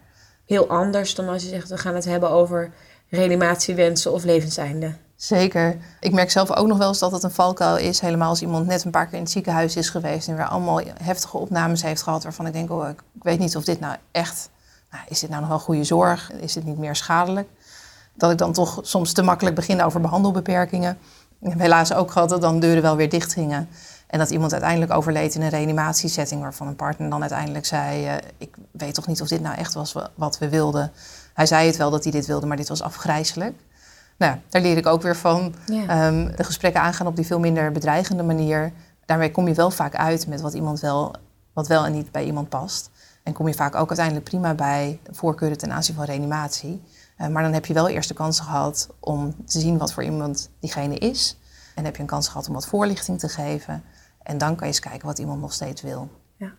[0.44, 2.72] Heel anders dan als je zegt, we gaan het hebben over
[3.08, 4.94] reanimatiewensen of levenseinde.
[5.16, 5.76] Zeker.
[6.00, 8.00] Ik merk zelf ook nog wel eens dat het een valkuil is.
[8.00, 10.80] Helemaal als iemand net een paar keer in het ziekenhuis is geweest en weer allemaal
[11.02, 12.22] heftige opnames heeft gehad.
[12.22, 14.50] Waarvan ik denk, oh, ik weet niet of dit nou echt.
[14.90, 16.32] Nou, is dit nou nog wel goede zorg?
[16.32, 17.48] Is dit niet meer schadelijk?
[18.14, 20.98] Dat ik dan toch soms te makkelijk begin over behandelbeperkingen.
[21.40, 23.68] Ik heb helaas ook gehad dat dan deuren wel weer dicht gingen.
[24.06, 28.14] En dat iemand uiteindelijk overleed in een reanimatiesetting, waarvan een partner dan uiteindelijk zei: uh,
[28.38, 30.92] Ik weet toch niet of dit nou echt was wat we wilden.
[31.34, 33.54] Hij zei het wel dat hij dit wilde, maar dit was afgrijzelijk.
[34.16, 35.54] Nou, daar leer ik ook weer van.
[35.66, 36.06] Ja.
[36.06, 38.72] Um, de gesprekken aangaan op die veel minder bedreigende manier.
[39.06, 41.14] Daarmee kom je wel vaak uit met wat, iemand wel,
[41.52, 42.90] wat wel en niet bij iemand past.
[43.22, 46.82] En kom je vaak ook uiteindelijk prima bij voorkeuren ten aanzien van reanimatie.
[47.18, 50.04] Uh, maar dan heb je wel eerst de kans gehad om te zien wat voor
[50.04, 51.38] iemand diegene is.
[51.74, 53.84] En heb je een kans gehad om wat voorlichting te geven.
[54.22, 56.08] En dan kan je eens kijken wat iemand nog steeds wil.
[56.36, 56.52] Ja.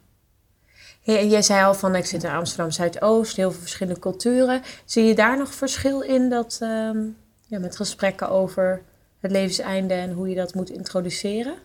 [1.03, 4.61] Hey, en jij zei al van ik zit in Amsterdam Zuidoost, heel veel verschillende culturen.
[4.85, 6.97] Zie je daar nog verschil in dat ehm,
[7.45, 8.81] ja, met gesprekken over
[9.19, 11.55] het levenseinde en hoe je dat moet introduceren?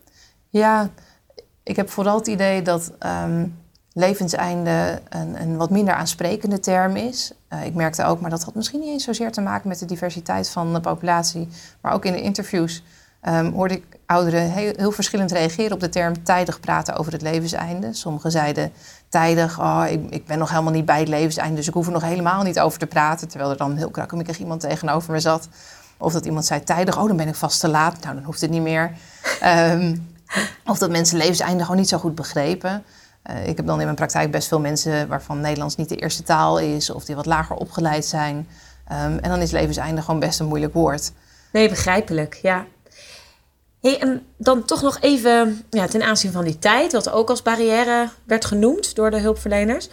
[0.48, 0.90] Ja,
[1.62, 3.46] ik heb vooral het idee dat ehm,
[3.92, 7.32] levenseinde een, een, wat minder aansprekende term is.
[7.52, 9.86] Uh, ik merkte ook, maar dat had misschien niet eens zozeer te maken met de
[9.86, 11.48] diversiteit van de populatie,
[11.80, 12.82] maar ook in de interviews
[13.28, 17.22] um, hoorde ik ouderen heel, heel, verschillend reageren op de term tijdig praten over het
[17.22, 17.94] levenseinde.
[17.94, 18.72] Sommigen zeiden
[19.08, 21.92] tijdig, oh, ik, ik, ben nog helemaal niet bij het levenseinde, dus ik hoef er
[21.92, 23.28] nog helemaal niet over te praten.
[23.28, 25.48] Terwijl er dan heel krakkemikkig iemand tegenover me zat.
[25.96, 28.40] Of dat iemand zei tijdig, oh dan ben ik vast te laat, nou dan hoeft
[28.40, 28.92] het niet meer.
[29.44, 30.08] Um,
[30.66, 32.84] of dat mensen levenseinde gewoon niet zo goed begrepen.
[33.30, 36.22] Uh, ik heb dan in mijn praktijk best veel mensen waarvan Nederlands niet de eerste
[36.22, 38.36] taal is, of die wat lager opgeleid zijn.
[38.36, 41.12] Um, en dan is levenseinde gewoon best een moeilijk woord.
[41.52, 42.64] Nee, begrijpelijk, ja.
[43.80, 47.42] Hey, en dan toch nog even ja, ten aanzien van die tijd, wat ook als
[47.42, 49.88] barrière werd genoemd door de hulpverleners.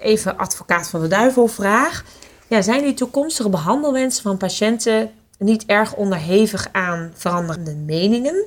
[0.00, 2.04] Even advocaat van de duivel vraag.
[2.46, 8.44] Ja, zijn die toekomstige behandelwensen van patiënten niet erg onderhevig aan veranderende meningen,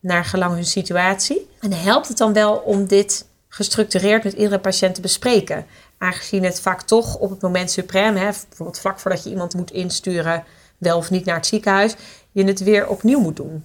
[0.00, 1.48] naar gelang hun situatie?
[1.60, 5.66] En helpt het dan wel om dit gestructureerd met iedere patiënt te bespreken?
[5.98, 9.70] Aangezien het vaak toch op het moment suprem, hè, bijvoorbeeld vlak voordat je iemand moet
[9.70, 10.44] insturen,
[10.78, 11.94] wel of niet naar het ziekenhuis,
[12.32, 13.64] je het weer opnieuw moet doen.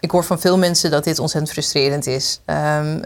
[0.00, 2.40] Ik hoor van veel mensen dat dit ontzettend frustrerend is.
[2.46, 3.02] Um,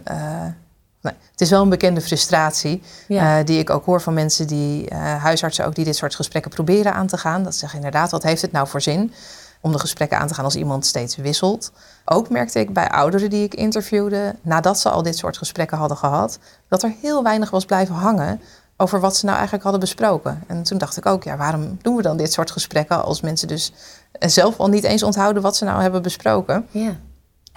[1.01, 3.39] nee, het is wel een bekende frustratie ja.
[3.39, 6.51] uh, die ik ook hoor van mensen die, uh, huisartsen ook, die dit soort gesprekken
[6.51, 7.43] proberen aan te gaan.
[7.43, 9.13] Dat zeggen inderdaad, wat heeft het nou voor zin
[9.61, 11.73] om de gesprekken aan te gaan als iemand steeds wisselt.
[12.05, 15.97] Ook merkte ik bij ouderen die ik interviewde, nadat ze al dit soort gesprekken hadden
[15.97, 18.41] gehad, dat er heel weinig was blijven hangen
[18.77, 20.43] over wat ze nou eigenlijk hadden besproken.
[20.47, 23.49] En toen dacht ik ook, ja, waarom doen we dan dit soort gesprekken als mensen
[23.49, 23.73] dus
[24.13, 26.67] zelf al niet eens onthouden wat ze nou hebben besproken?
[26.71, 26.97] Ja.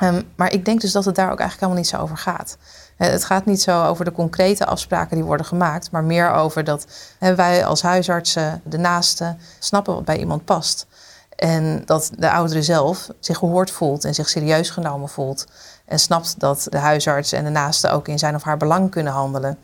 [0.04, 2.58] Um, maar ik denk dus dat het daar ook eigenlijk helemaal niet zo over gaat.
[2.98, 6.86] Het gaat niet zo over de concrete afspraken die worden gemaakt, maar meer over dat
[7.20, 10.88] wij als huisartsen, de naasten, snappen wat bij iemand past.
[11.36, 15.46] En dat de oudere zelf zich gehoord voelt en zich serieus genomen voelt.
[15.86, 19.14] En snapt dat de huisarts en de naaste ook in zijn of haar belang kunnen
[19.14, 19.58] handelen.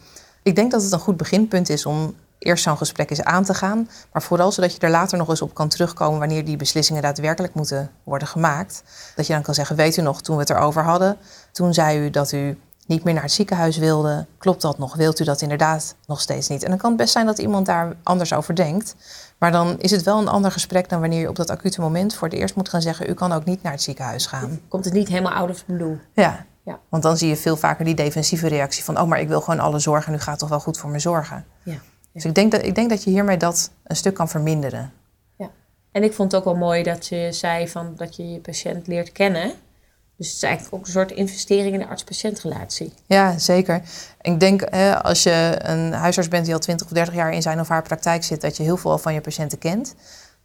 [0.43, 3.53] Ik denk dat het een goed beginpunt is om eerst zo'n gesprek eens aan te
[3.53, 3.89] gaan.
[4.11, 7.53] Maar vooral zodat je er later nog eens op kan terugkomen wanneer die beslissingen daadwerkelijk
[7.53, 8.83] moeten worden gemaakt.
[9.15, 11.17] Dat je dan kan zeggen, weet u nog, toen we het erover hadden,
[11.51, 14.25] toen zei u dat u niet meer naar het ziekenhuis wilde.
[14.37, 14.95] Klopt dat nog?
[14.95, 16.63] Wilt u dat inderdaad nog steeds niet?
[16.63, 18.95] En dan kan het best zijn dat iemand daar anders over denkt.
[19.37, 22.15] Maar dan is het wel een ander gesprek dan wanneer je op dat acute moment
[22.15, 24.59] voor het eerst moet gaan zeggen: U kan ook niet naar het ziekenhuis gaan.
[24.67, 25.99] Komt het niet helemaal out of the blue?
[26.13, 26.45] Ja.
[26.63, 26.79] ja.
[26.89, 29.59] Want dan zie je veel vaker die defensieve reactie van: Oh, maar ik wil gewoon
[29.59, 31.45] alle zorgen en u gaat toch wel goed voor me zorgen.
[31.63, 31.77] Ja.
[32.17, 34.91] Dus ik denk, dat, ik denk dat je hiermee dat een stuk kan verminderen.
[35.35, 35.49] Ja.
[35.91, 38.87] En ik vond het ook wel mooi dat je zei van dat je je patiënt
[38.87, 39.51] leert kennen.
[40.17, 42.93] Dus het is eigenlijk ook een soort investering in de arts-patiëntrelatie.
[43.05, 43.81] Ja, zeker.
[44.21, 47.41] Ik denk hè, als je een huisarts bent die al 20 of 30 jaar in
[47.41, 49.95] zijn of haar praktijk zit, dat je heel veel van je patiënten kent.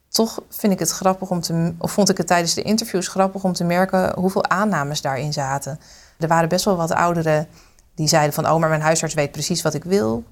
[0.08, 3.44] Toch vind ik het grappig om te, of vond ik het tijdens de interviews grappig
[3.44, 5.80] om te merken hoeveel aannames daarin zaten.
[6.18, 7.48] Er waren best wel wat ouderen
[7.94, 10.24] die zeiden van, oh, maar mijn huisarts weet precies wat ik wil.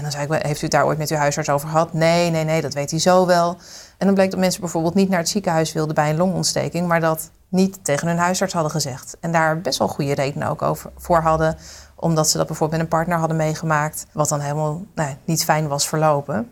[0.00, 1.92] En dan zei ik, heeft u daar ooit met uw huisarts over gehad?
[1.92, 3.56] Nee, nee, nee, dat weet hij zo wel.
[3.98, 7.00] En dan bleek dat mensen bijvoorbeeld niet naar het ziekenhuis wilden bij een longontsteking, maar
[7.00, 9.16] dat niet tegen hun huisarts hadden gezegd.
[9.20, 11.56] En daar best wel goede redenen ook over, voor hadden,
[11.96, 15.68] omdat ze dat bijvoorbeeld met een partner hadden meegemaakt, wat dan helemaal nou, niet fijn
[15.68, 16.50] was verlopen.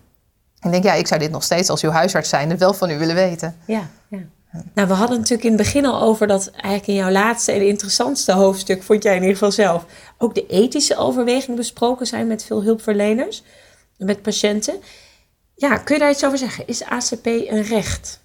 [0.61, 2.99] Ik denk, ja, ik zou dit nog steeds als uw huisarts zijn wel van u
[2.99, 3.57] willen weten.
[3.65, 4.21] Ja, ja.
[4.75, 7.67] Nou, we hadden natuurlijk in het begin al over dat eigenlijk in jouw laatste en
[7.67, 9.85] interessantste hoofdstuk, vond jij in ieder geval zelf,
[10.19, 13.43] ook de ethische overwegingen besproken zijn met veel hulpverleners,
[13.97, 14.75] met patiënten.
[15.55, 16.67] Ja, kun je daar iets over zeggen?
[16.67, 18.21] Is ACP een recht?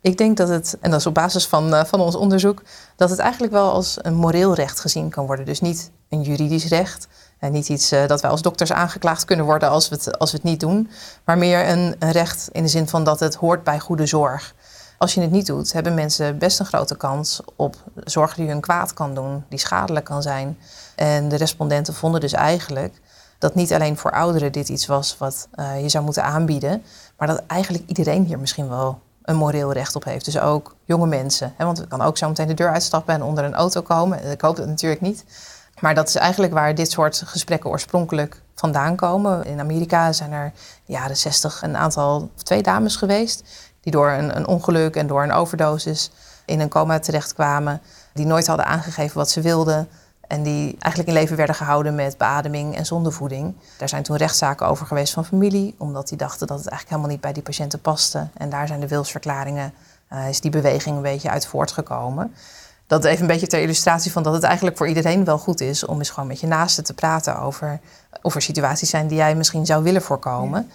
[0.00, 2.62] Ik denk dat het, en dat is op basis van, uh, van ons onderzoek,
[2.96, 5.44] dat het eigenlijk wel als een moreel recht gezien kan worden.
[5.44, 7.08] Dus niet een juridisch recht.
[7.38, 10.30] En niet iets uh, dat wij als dokters aangeklaagd kunnen worden als we het, als
[10.30, 10.90] we het niet doen.
[11.24, 14.54] Maar meer een, een recht in de zin van dat het hoort bij goede zorg.
[14.98, 18.60] Als je het niet doet, hebben mensen best een grote kans op zorg die hun
[18.60, 20.58] kwaad kan doen, die schadelijk kan zijn.
[20.96, 23.00] En de respondenten vonden dus eigenlijk
[23.38, 26.82] dat niet alleen voor ouderen dit iets was wat uh, je zou moeten aanbieden,
[27.16, 30.24] maar dat eigenlijk iedereen hier misschien wel een moreel recht op heeft.
[30.24, 31.54] Dus ook jonge mensen.
[31.56, 34.30] Hè, want het kan ook zo meteen de deur uitstappen en onder een auto komen.
[34.30, 35.24] Ik hoop dat natuurlijk niet.
[35.80, 39.44] Maar dat is eigenlijk waar dit soort gesprekken oorspronkelijk vandaan komen.
[39.44, 40.52] In Amerika zijn er in
[40.86, 43.42] de jaren 60 een aantal, twee dames geweest
[43.80, 46.10] die door een, een ongeluk en door een overdosis
[46.44, 47.80] in een coma terechtkwamen.
[48.12, 49.88] Die nooit hadden aangegeven wat ze wilden.
[50.28, 53.54] En die eigenlijk in leven werden gehouden met beademing en zondevoeding.
[53.78, 57.10] Daar zijn toen rechtszaken over geweest van familie, omdat die dachten dat het eigenlijk helemaal
[57.10, 58.28] niet bij die patiënten paste.
[58.36, 59.72] En daar zijn de wilsverklaringen,
[60.12, 62.34] uh, is die beweging een beetje uit voortgekomen.
[62.86, 65.86] dat even een beetje ter illustratie van dat het eigenlijk voor iedereen wel goed is
[65.86, 67.80] om eens gewoon met je naasten te praten over
[68.22, 70.70] of er situaties zijn die jij misschien zou willen voorkomen.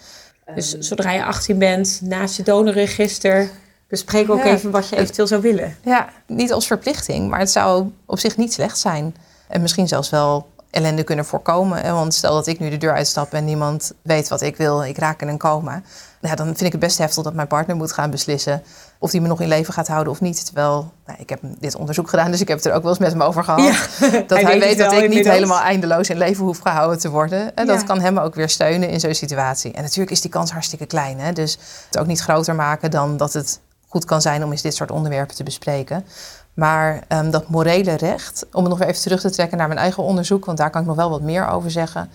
[0.56, 3.50] Dus zodra je 18 bent, naast je donorregister,
[3.88, 5.78] bespreek ook even wat je eventueel zou willen.
[5.84, 9.16] Ja, niet als verplichting, maar het zou op zich niet slecht zijn.
[9.48, 11.94] En misschien zelfs wel ellende kunnen voorkomen.
[11.94, 14.98] Want stel dat ik nu de deur uitstap en niemand weet wat ik wil, ik
[14.98, 15.82] raak in een coma.
[16.28, 18.64] Ja, dan vind ik het best heftig dat mijn partner moet gaan beslissen
[19.00, 20.46] of hij me nog in leven gaat houden of niet.
[20.46, 23.00] Terwijl, nou, ik heb dit onderzoek gedaan, dus ik heb het er ook wel eens
[23.00, 23.60] met hem over gehad.
[24.28, 27.56] dat hij, weet, dat ik niet helemaal eindeloos in leven hoef gehouden te worden.
[27.56, 29.72] En dat kan hem ook weer steunen in zo'n situatie.
[29.72, 31.20] En natuurlijk is die kans hartstikke klein.
[31.20, 31.34] Hè?
[31.34, 34.76] Dus het ook niet groter maken dan dat het goed kan zijn om eens dit
[34.76, 36.06] soort onderwerpen te bespreken.
[36.54, 40.04] Maar um, dat morele recht, om het nog even terug te trekken naar mijn eigen
[40.04, 42.10] onderzoek, want daar kan ik nog wel wat meer over zeggen.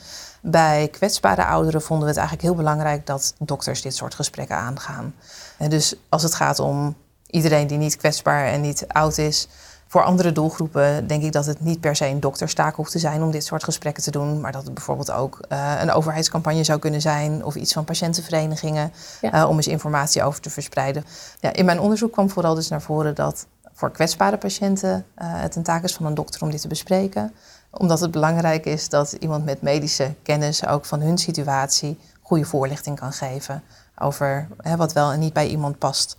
[0.51, 5.15] Bij kwetsbare ouderen vonden we het eigenlijk heel belangrijk dat dokters dit soort gesprekken aangaan.
[5.59, 6.97] En dus als het gaat om
[7.27, 9.49] iedereen die niet kwetsbaar en niet oud is,
[9.87, 13.23] voor andere doelgroepen denk ik dat het niet per se een dokterstaak hoeft te zijn
[13.23, 14.41] om dit soort gesprekken te doen.
[14.41, 18.93] Maar dat het bijvoorbeeld ook uh, een overheidscampagne zou kunnen zijn of iets van patiëntenverenigingen
[19.21, 19.35] ja.
[19.35, 21.05] uh, om eens informatie over te verspreiden.
[21.41, 25.57] Ja, in mijn onderzoek kwam vooral dus naar voren dat voor kwetsbare patiënten uh, het
[25.57, 27.35] een taak is van een dokter om dit te bespreken.
[27.79, 32.99] Omdat het belangrijk is dat iemand met medische kennis ook van hun situatie goede voorlichting
[32.99, 33.63] kan geven
[33.99, 36.17] over hè, wat wel en niet bij iemand past.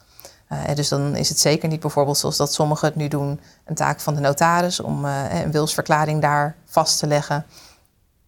[0.52, 3.76] Uh, dus dan is het zeker niet bijvoorbeeld zoals dat sommigen het nu doen, een
[3.76, 7.46] taak van de notaris om uh, een wilsverklaring daar vast te leggen.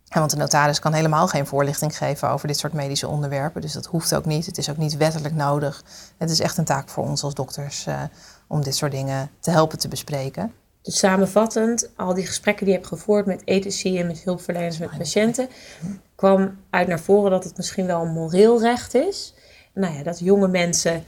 [0.07, 3.61] Want de notaris kan helemaal geen voorlichting geven over dit soort medische onderwerpen.
[3.61, 4.45] Dus dat hoeft ook niet.
[4.45, 5.83] Het is ook niet wettelijk nodig.
[6.17, 8.01] Het is echt een taak voor ons als dokters uh,
[8.47, 10.53] om dit soort dingen te helpen te bespreken.
[10.81, 14.97] Dus samenvattend, al die gesprekken die je hebt gevoerd met ethici en met hulpverleners, met
[14.97, 15.49] patiënten,
[16.15, 19.33] kwam uit naar voren dat het misschien wel een moreel recht is.
[19.73, 21.03] Nou ja, dat jonge mensen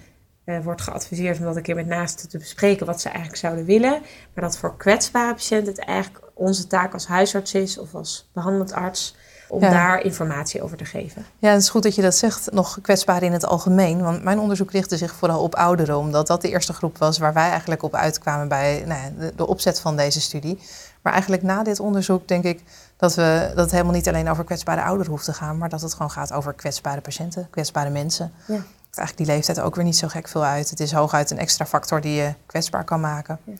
[0.46, 3.66] uh, wordt geadviseerd om dat een keer met naasten te bespreken wat ze eigenlijk zouden
[3.66, 4.02] willen.
[4.34, 8.74] Maar dat voor kwetsbare patiënten het eigenlijk onze taak als huisarts is of als behandelend
[8.74, 9.16] arts
[9.48, 11.26] om daar informatie over te geven.
[11.38, 14.02] Ja, het is goed dat je dat zegt, nog kwetsbaar in het algemeen.
[14.02, 17.34] Want mijn onderzoek richtte zich vooral op ouderen, omdat dat de eerste groep was waar
[17.34, 20.60] wij eigenlijk op uitkwamen bij nou ja, de, de, opzet van deze studie.
[21.02, 22.64] Maar eigenlijk na dit onderzoek denk ik
[22.98, 25.82] dat, we, dat het helemaal niet alleen over kwetsbare ouderen hoeft te gaan, maar dat
[25.82, 28.32] het gewoon gaat over kwetsbare patiënten, kwetsbare mensen.
[28.48, 28.54] Ja.
[28.96, 30.70] Eigenlijk die leeftijd ook weer niet zo gek veel uit.
[30.70, 33.40] Het is hooguit een extra factor die je kwetsbaar kan maken.
[33.44, 33.54] Ja.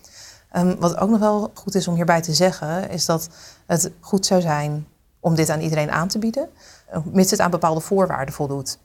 [0.62, 3.30] Um, wat ook nog wel goed is om hierbij te zeggen, is dat
[3.66, 4.88] het goed zou zijn
[5.24, 6.50] om dit aan iedereen aan te bieden,
[6.88, 8.78] eh, mits het aan bepaalde voorwaarden voldoet.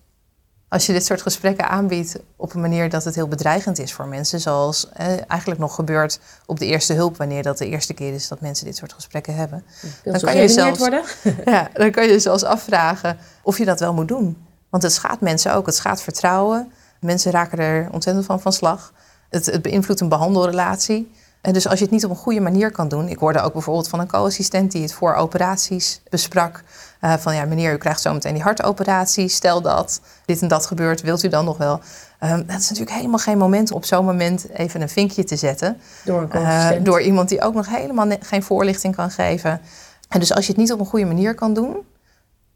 [0.69, 4.07] Als je dit soort gesprekken aanbiedt op een manier dat het heel bedreigend is voor
[4.07, 8.15] mensen, zoals eh, eigenlijk nog gebeurt op de eerste hulp, wanneer dat de eerste keer
[8.15, 9.65] is dat mensen dit soort gesprekken hebben,
[10.05, 11.03] dan kan, je zelfs, worden?
[11.45, 14.47] ja, dan kan je zelfs afvragen of je dat wel moet doen.
[14.69, 16.73] Want het schaadt mensen ook, het schaadt vertrouwen.
[17.01, 18.93] Mensen raken er ontzettend van van slag.
[19.29, 21.11] Het, het beïnvloedt een behandelrelatie.
[21.41, 23.09] En dus als je het niet op een goede manier kan doen.
[23.09, 26.63] Ik hoorde ook bijvoorbeeld van een co-assistent die het voor operaties besprak.
[27.01, 29.29] Uh, van ja, meneer, u krijgt zo meteen die hartoperatie.
[29.29, 31.81] Stel dat dit en dat gebeurt, wilt u dan nog wel?
[32.21, 35.37] Uh, dat is natuurlijk helemaal geen moment om op zo'n moment even een vinkje te
[35.37, 35.81] zetten.
[36.05, 39.61] Door een uh, Door iemand die ook nog helemaal geen voorlichting kan geven.
[40.09, 41.77] En dus als je het niet op een goede manier kan doen,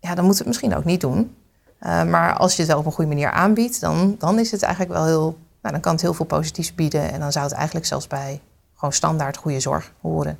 [0.01, 1.37] ja, dan moet het misschien ook niet doen.
[1.81, 4.63] Uh, maar als je het wel op een goede manier aanbiedt, dan, dan is het
[4.63, 5.39] eigenlijk wel heel.
[5.63, 7.13] Nou, dan kan het heel veel positiefs bieden.
[7.13, 8.41] En dan zou het eigenlijk zelfs bij
[8.83, 10.39] gewoon standaard goede zorg horen.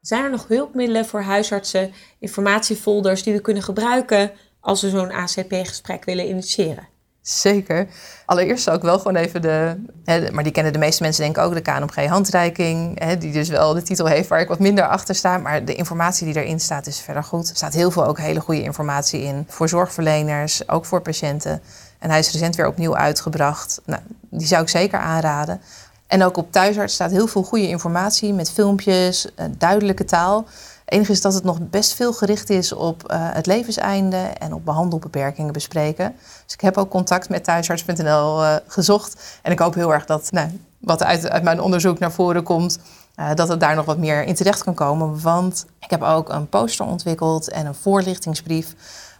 [0.00, 4.30] Zijn er nog hulpmiddelen voor huisartsen, informatiefolders die we kunnen gebruiken
[4.60, 6.88] als we zo'n ACP-gesprek willen initiëren?
[7.20, 7.86] Zeker.
[8.26, 11.36] Allereerst zou ik wel gewoon even de, hè, maar die kennen de meeste mensen denk
[11.36, 14.88] ik ook, de KNOG-handreiking, hè, die dus wel de titel heeft waar ik wat minder
[14.88, 17.48] achter sta, maar de informatie die erin staat is verder goed.
[17.50, 21.62] Er staat heel veel ook hele goede informatie in voor zorgverleners, ook voor patiënten.
[21.98, 23.80] En hij is recent weer opnieuw uitgebracht.
[23.84, 24.02] Nou,
[24.38, 25.60] die zou ik zeker aanraden.
[26.06, 29.26] En ook op thuisarts staat heel veel goede informatie met filmpjes,
[29.58, 30.46] duidelijke taal.
[30.84, 34.54] Het enige is dat het nog best veel gericht is op uh, het levenseinde en
[34.54, 36.14] op behandelbeperkingen bespreken.
[36.44, 39.38] Dus ik heb ook contact met thuisarts.nl uh, gezocht.
[39.42, 42.78] En ik hoop heel erg dat nou, wat uit, uit, mijn onderzoek naar voren komt,
[43.34, 45.20] dat het daar nog wat meer in terecht kan komen.
[45.20, 48.74] Want ik heb ook een poster ontwikkeld en een voorlichtingsbrief,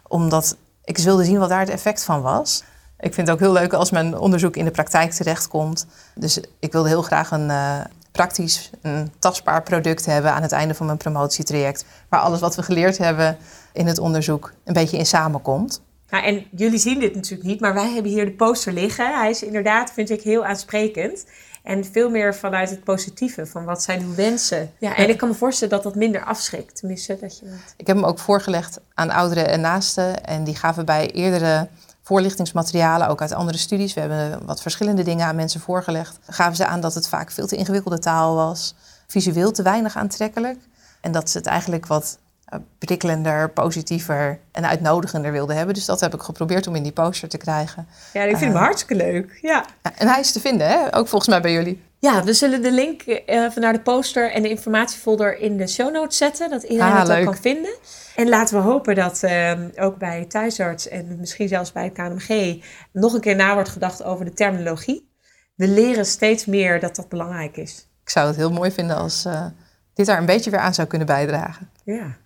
[0.09, 2.63] omdat ik wilde zien wat daar het effect van was.
[3.03, 5.87] Ik vind het ook heel leuk als mijn onderzoek in de praktijk terechtkomt.
[6.15, 7.81] Dus ik wilde heel graag een uh,
[8.13, 11.85] praktisch, een tastbaar product hebben aan het einde van mijn promotietraject.
[12.09, 13.37] Waar alles wat we geleerd hebben
[13.73, 15.81] in het onderzoek een beetje in samenkomt.
[16.11, 19.19] Nou, en jullie zien dit natuurlijk niet, maar wij hebben hier de poster liggen.
[19.19, 21.25] Hij is inderdaad, vind ik, heel aansprekend.
[21.63, 24.73] En veel meer vanuit het positieve, van wat zijn uw wensen.
[24.79, 26.77] Ja, en ik kan me voorstellen dat dat minder afschrikt.
[26.77, 27.47] Tenminste, dat je...
[27.77, 30.25] Ik heb hem ook voorgelegd aan ouderen en naasten.
[30.25, 31.69] En die gaven bij eerdere
[32.03, 33.95] voorlichtingsmaterialen, ook uit andere studies.
[33.95, 36.19] We hebben wat verschillende dingen aan mensen voorgelegd.
[36.29, 38.75] Gaven ze aan dat het vaak veel te ingewikkelde taal was,
[39.07, 40.59] visueel te weinig aantrekkelijk.
[41.01, 45.75] En dat ze het eigenlijk wat eh, prikkelender, positiever en uitnodigender wilden hebben.
[45.75, 47.87] Dus dat heb ik geprobeerd om in die poster te krijgen.
[48.13, 49.39] Ja, ik vind hem Uh, hartstikke leuk.
[49.43, 49.65] Ja.
[49.97, 50.97] En hij is te vinden, hè?
[50.97, 51.83] ook volgens mij bij jullie.
[52.03, 55.69] Ja, we zullen de link eh, even naar de poster en de informatiefolder in de
[55.69, 56.51] show notes zetten.
[56.51, 57.75] Dat iedereen Ah, het ook kan vinden.
[58.17, 62.63] En laten we hopen dat eh, ook bij thuisarts en misschien zelfs bij het KNMG
[62.93, 65.11] nog een keer na wordt gedacht over de terminologie.
[65.55, 67.89] We leren steeds meer dat dat belangrijk is.
[68.03, 69.47] Ik zou het heel mooi vinden als eh,
[69.95, 71.71] dit daar een beetje weer aan zou kunnen bijdragen.
[71.85, 72.17] Ja.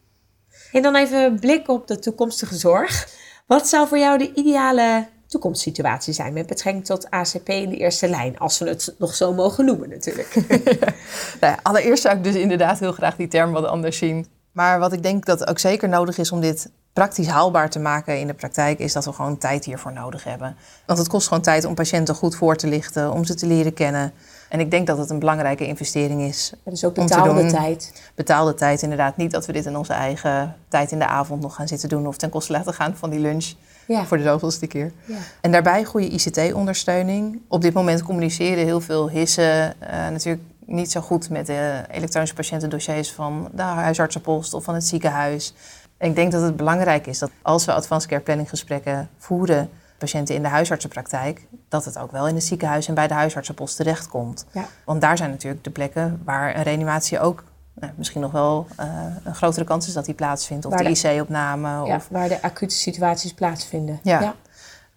[0.72, 3.08] En dan even een blik op de toekomstige zorg.
[3.46, 5.06] Wat zou voor jou de ideale
[5.36, 8.38] toekomstsituatie zijn met betrekking tot ACP in de eerste lijn?
[8.38, 10.34] Als we het nog zo mogen noemen natuurlijk.
[11.40, 14.26] Nou ja, allereerst zou ik dus inderdaad heel graag die term wat anders zien.
[14.52, 18.18] Maar wat ik denk dat ook zeker nodig is om dit praktisch haalbaar te maken
[18.20, 20.56] in de praktijk, is dat we gewoon tijd hiervoor nodig hebben.
[20.86, 23.74] Want het kost gewoon tijd om patiënten goed voor te lichten, om ze te leren
[23.74, 24.12] kennen.
[24.48, 26.52] En ik denk dat het een belangrijke investering is.
[26.64, 27.50] Dat is ook Om te betaalde doen.
[27.50, 28.10] tijd.
[28.14, 29.16] Betaalde tijd inderdaad.
[29.16, 32.06] Niet dat we dit in onze eigen tijd in de avond nog gaan zitten doen
[32.06, 33.52] of ten koste laten gaan van die lunch
[33.86, 34.04] Ja.
[34.04, 34.92] voor de zoveelste keer.
[35.04, 35.16] Ja.
[35.40, 37.40] En daarbij goede ICT-ondersteuning.
[37.48, 42.34] Op dit moment communiceren heel veel hissen eh, natuurlijk niet zo goed met de elektronische
[42.34, 45.54] patiëntendossiers van de huisartsenpost of van het ziekenhuis.
[45.96, 49.70] En ik denk dat het belangrijk is dat als we advanced care planning gesprekken voeren,
[49.98, 53.76] patiënten in de huisartsenpraktijk, dat het ook wel in het ziekenhuis en bij de huisartsenpost
[53.76, 54.46] terechtkomt.
[54.52, 54.68] Ja.
[54.84, 57.44] Want daar zijn natuurlijk de plekken waar een reanimatie ook
[57.80, 58.86] nou, misschien nog wel eh,
[59.24, 60.64] een grotere kans is dat die plaatsvindt.
[60.64, 61.68] Of Waar de de- IC-opname.
[61.86, 64.00] Ja, Of waar de acute situaties plaatsvinden.
[64.02, 64.34] Ja.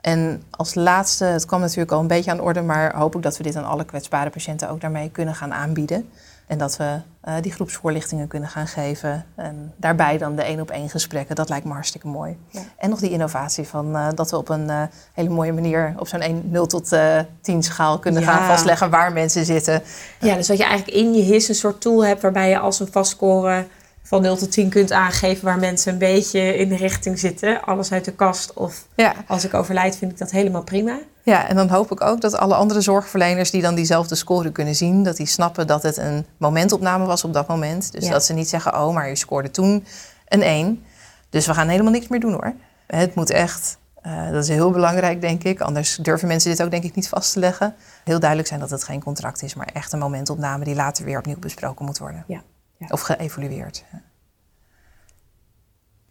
[0.02, 3.22] En als laatste, het kwam natuurlijk al een beetje aan de orde, maar hoop ik
[3.24, 6.10] dat we dit aan alle kwetsbare patiënten ook daarmee kunnen gaan aanbieden.
[6.48, 9.26] En dat we eh, die groepsvoorlichtingen kunnen gaan geven.
[9.36, 11.36] En daarbij dan de één op één gesprekken.
[11.36, 12.38] Dat lijkt me hartstikke mooi.
[12.50, 12.62] Ja.
[12.78, 14.82] En nog die innovatie van eh, dat we op een eh,
[15.14, 18.32] hele mooie manier op zo'n 1, 0 tot eh 10 schaal kunnen Ja.
[18.32, 19.82] gaan vastleggen waar mensen zitten.
[20.20, 22.80] Ja, dus dat je eigenlijk in je HIS een soort tool hebt waarbij je als
[22.80, 23.66] een vastscore
[24.10, 27.62] van 0 tot 10 kunt aangeven waar mensen een beetje in de richting zitten.
[27.64, 29.14] Alles uit de kast of Ja.
[29.28, 31.00] als ik overlijd vind ik dat helemaal prima.
[31.24, 34.76] Ja, en dan hoop ik ook dat alle andere zorgverleners die dan diezelfde score kunnen
[34.76, 37.92] zien, dat die snappen dat het een momentopname was op dat moment.
[37.92, 38.12] Dus Ja.
[38.12, 39.86] dat ze niet zeggen, oh, maar je scoorde toen
[40.28, 40.84] een 1.
[41.30, 42.54] Dus we gaan helemaal niks meer doen hoor.
[42.88, 46.72] Het moet echt, eh, dat is heel belangrijk denk ik, anders durven mensen dit ook
[46.72, 47.76] denk ik niet vast te leggen.
[48.04, 51.18] Heel duidelijk zijn dat het geen contract is, maar echt een momentopname die later weer
[51.18, 52.24] opnieuw besproken moet worden.
[52.28, 52.42] Ja.
[52.80, 52.88] Ja.
[52.90, 53.84] Of geëvalueerd.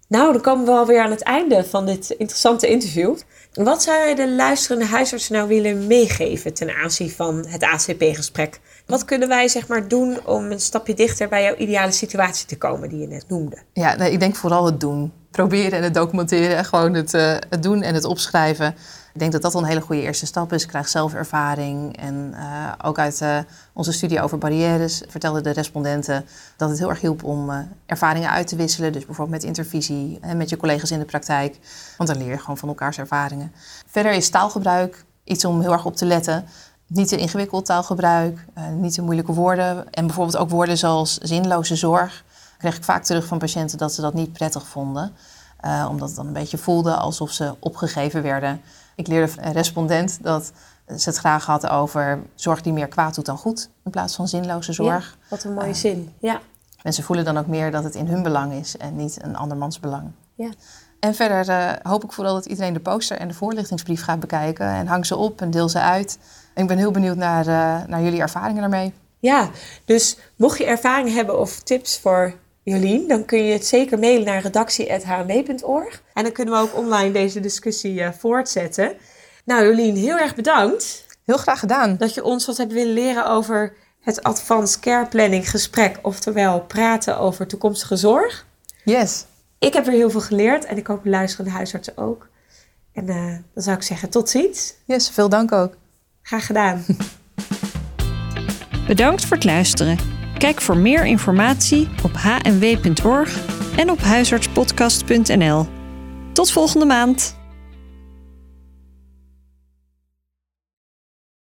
[0.08, 3.16] Nou, dan komen we alweer aan het einde van dit interessante interview.
[3.52, 8.60] Wat zou je de luisterende huisarts nou willen meegeven ten aanzien van het ACP-gesprek?
[8.86, 12.58] Wat kunnen wij zeg maar doen om een stapje dichter bij jouw ideale situatie te
[12.58, 13.58] komen die je net noemde?
[13.72, 15.12] Ja, nee, ik denk vooral het doen.
[15.30, 16.56] Proberen en het documenteren.
[16.56, 18.74] En gewoon het, eh, het doen en het opschrijven.
[19.18, 20.62] Ik denk dat dat een hele goede eerste stap is.
[20.62, 21.96] Ik krijg zelf ervaring.
[21.96, 23.38] En eh, ook uit eh,
[23.72, 26.24] onze studie over barrières vertelden de respondenten
[26.56, 28.92] dat het heel erg hielp om eh, ervaringen uit te wisselen.
[28.92, 31.58] Dus bijvoorbeeld met intervisie en met je collega's in de praktijk.
[31.96, 33.52] Want dan leer je gewoon van elkaars ervaringen.
[33.86, 36.44] Verder is taalgebruik iets om heel erg op te letten.
[36.86, 38.44] Niet te ingewikkeld taalgebruik,
[38.76, 39.90] niet te moeilijke woorden.
[39.90, 42.24] En bijvoorbeeld ook woorden zoals zinloze zorg
[42.58, 45.12] kreeg ik vaak terug van patiënten dat ze dat niet prettig vonden.
[45.88, 48.60] omdat het dan een beetje voelde alsof ze opgegeven werden.
[48.98, 50.52] Ik leerde van een respondent dat
[50.96, 53.70] ze het graag had over zorg die meer kwaad doet dan goed.
[53.84, 55.16] In plaats van zinloze zorg.
[55.20, 56.12] Ja, wat een mooie Eh, zin.
[56.20, 56.40] Ja.
[56.82, 59.80] Mensen voelen dan ook meer dat het in hun belang is en niet een andermans
[59.80, 60.10] belang.
[60.34, 60.48] Ja.
[61.00, 64.66] En verder eh, hoop ik vooral dat iedereen de poster en de voorlichtingsbrief gaat bekijken.
[64.66, 66.18] En hang ze op en deel ze uit.
[66.54, 68.92] En ik ben heel benieuwd naar, eh, naar jullie ervaringen daarmee.
[69.18, 69.50] Ja,
[69.84, 72.34] dus mocht je ervaring hebben of tips voor
[72.68, 76.02] Jolien, dan kun je het zeker mailen naar redactie.hmw.org.
[76.14, 78.96] En dan kunnen we ook online deze discussie eh, voortzetten.
[79.44, 81.96] Nou Jolien, heel erg bedankt Heel graag gedaan.
[81.96, 87.18] dat je ons wat hebt willen leren over het Advanced Care Planning gesprek, oftewel praten
[87.18, 88.46] over toekomstige zorg.
[88.84, 89.24] Yes.
[89.58, 92.28] Ik heb er heel veel geleerd en ik hoop de luisterende huisartsen ook.
[92.92, 94.74] En eh, dan zou ik zeggen, tot ziens.
[94.84, 95.76] Yes, veel dank ook.
[96.22, 96.84] Graag gedaan.
[98.86, 100.17] Bedankt voor het luisteren.
[100.38, 103.38] Kijk voor meer informatie op hnw.org
[103.76, 105.66] en op huisartspodcast.nl.
[106.32, 107.37] Tot volgende maand.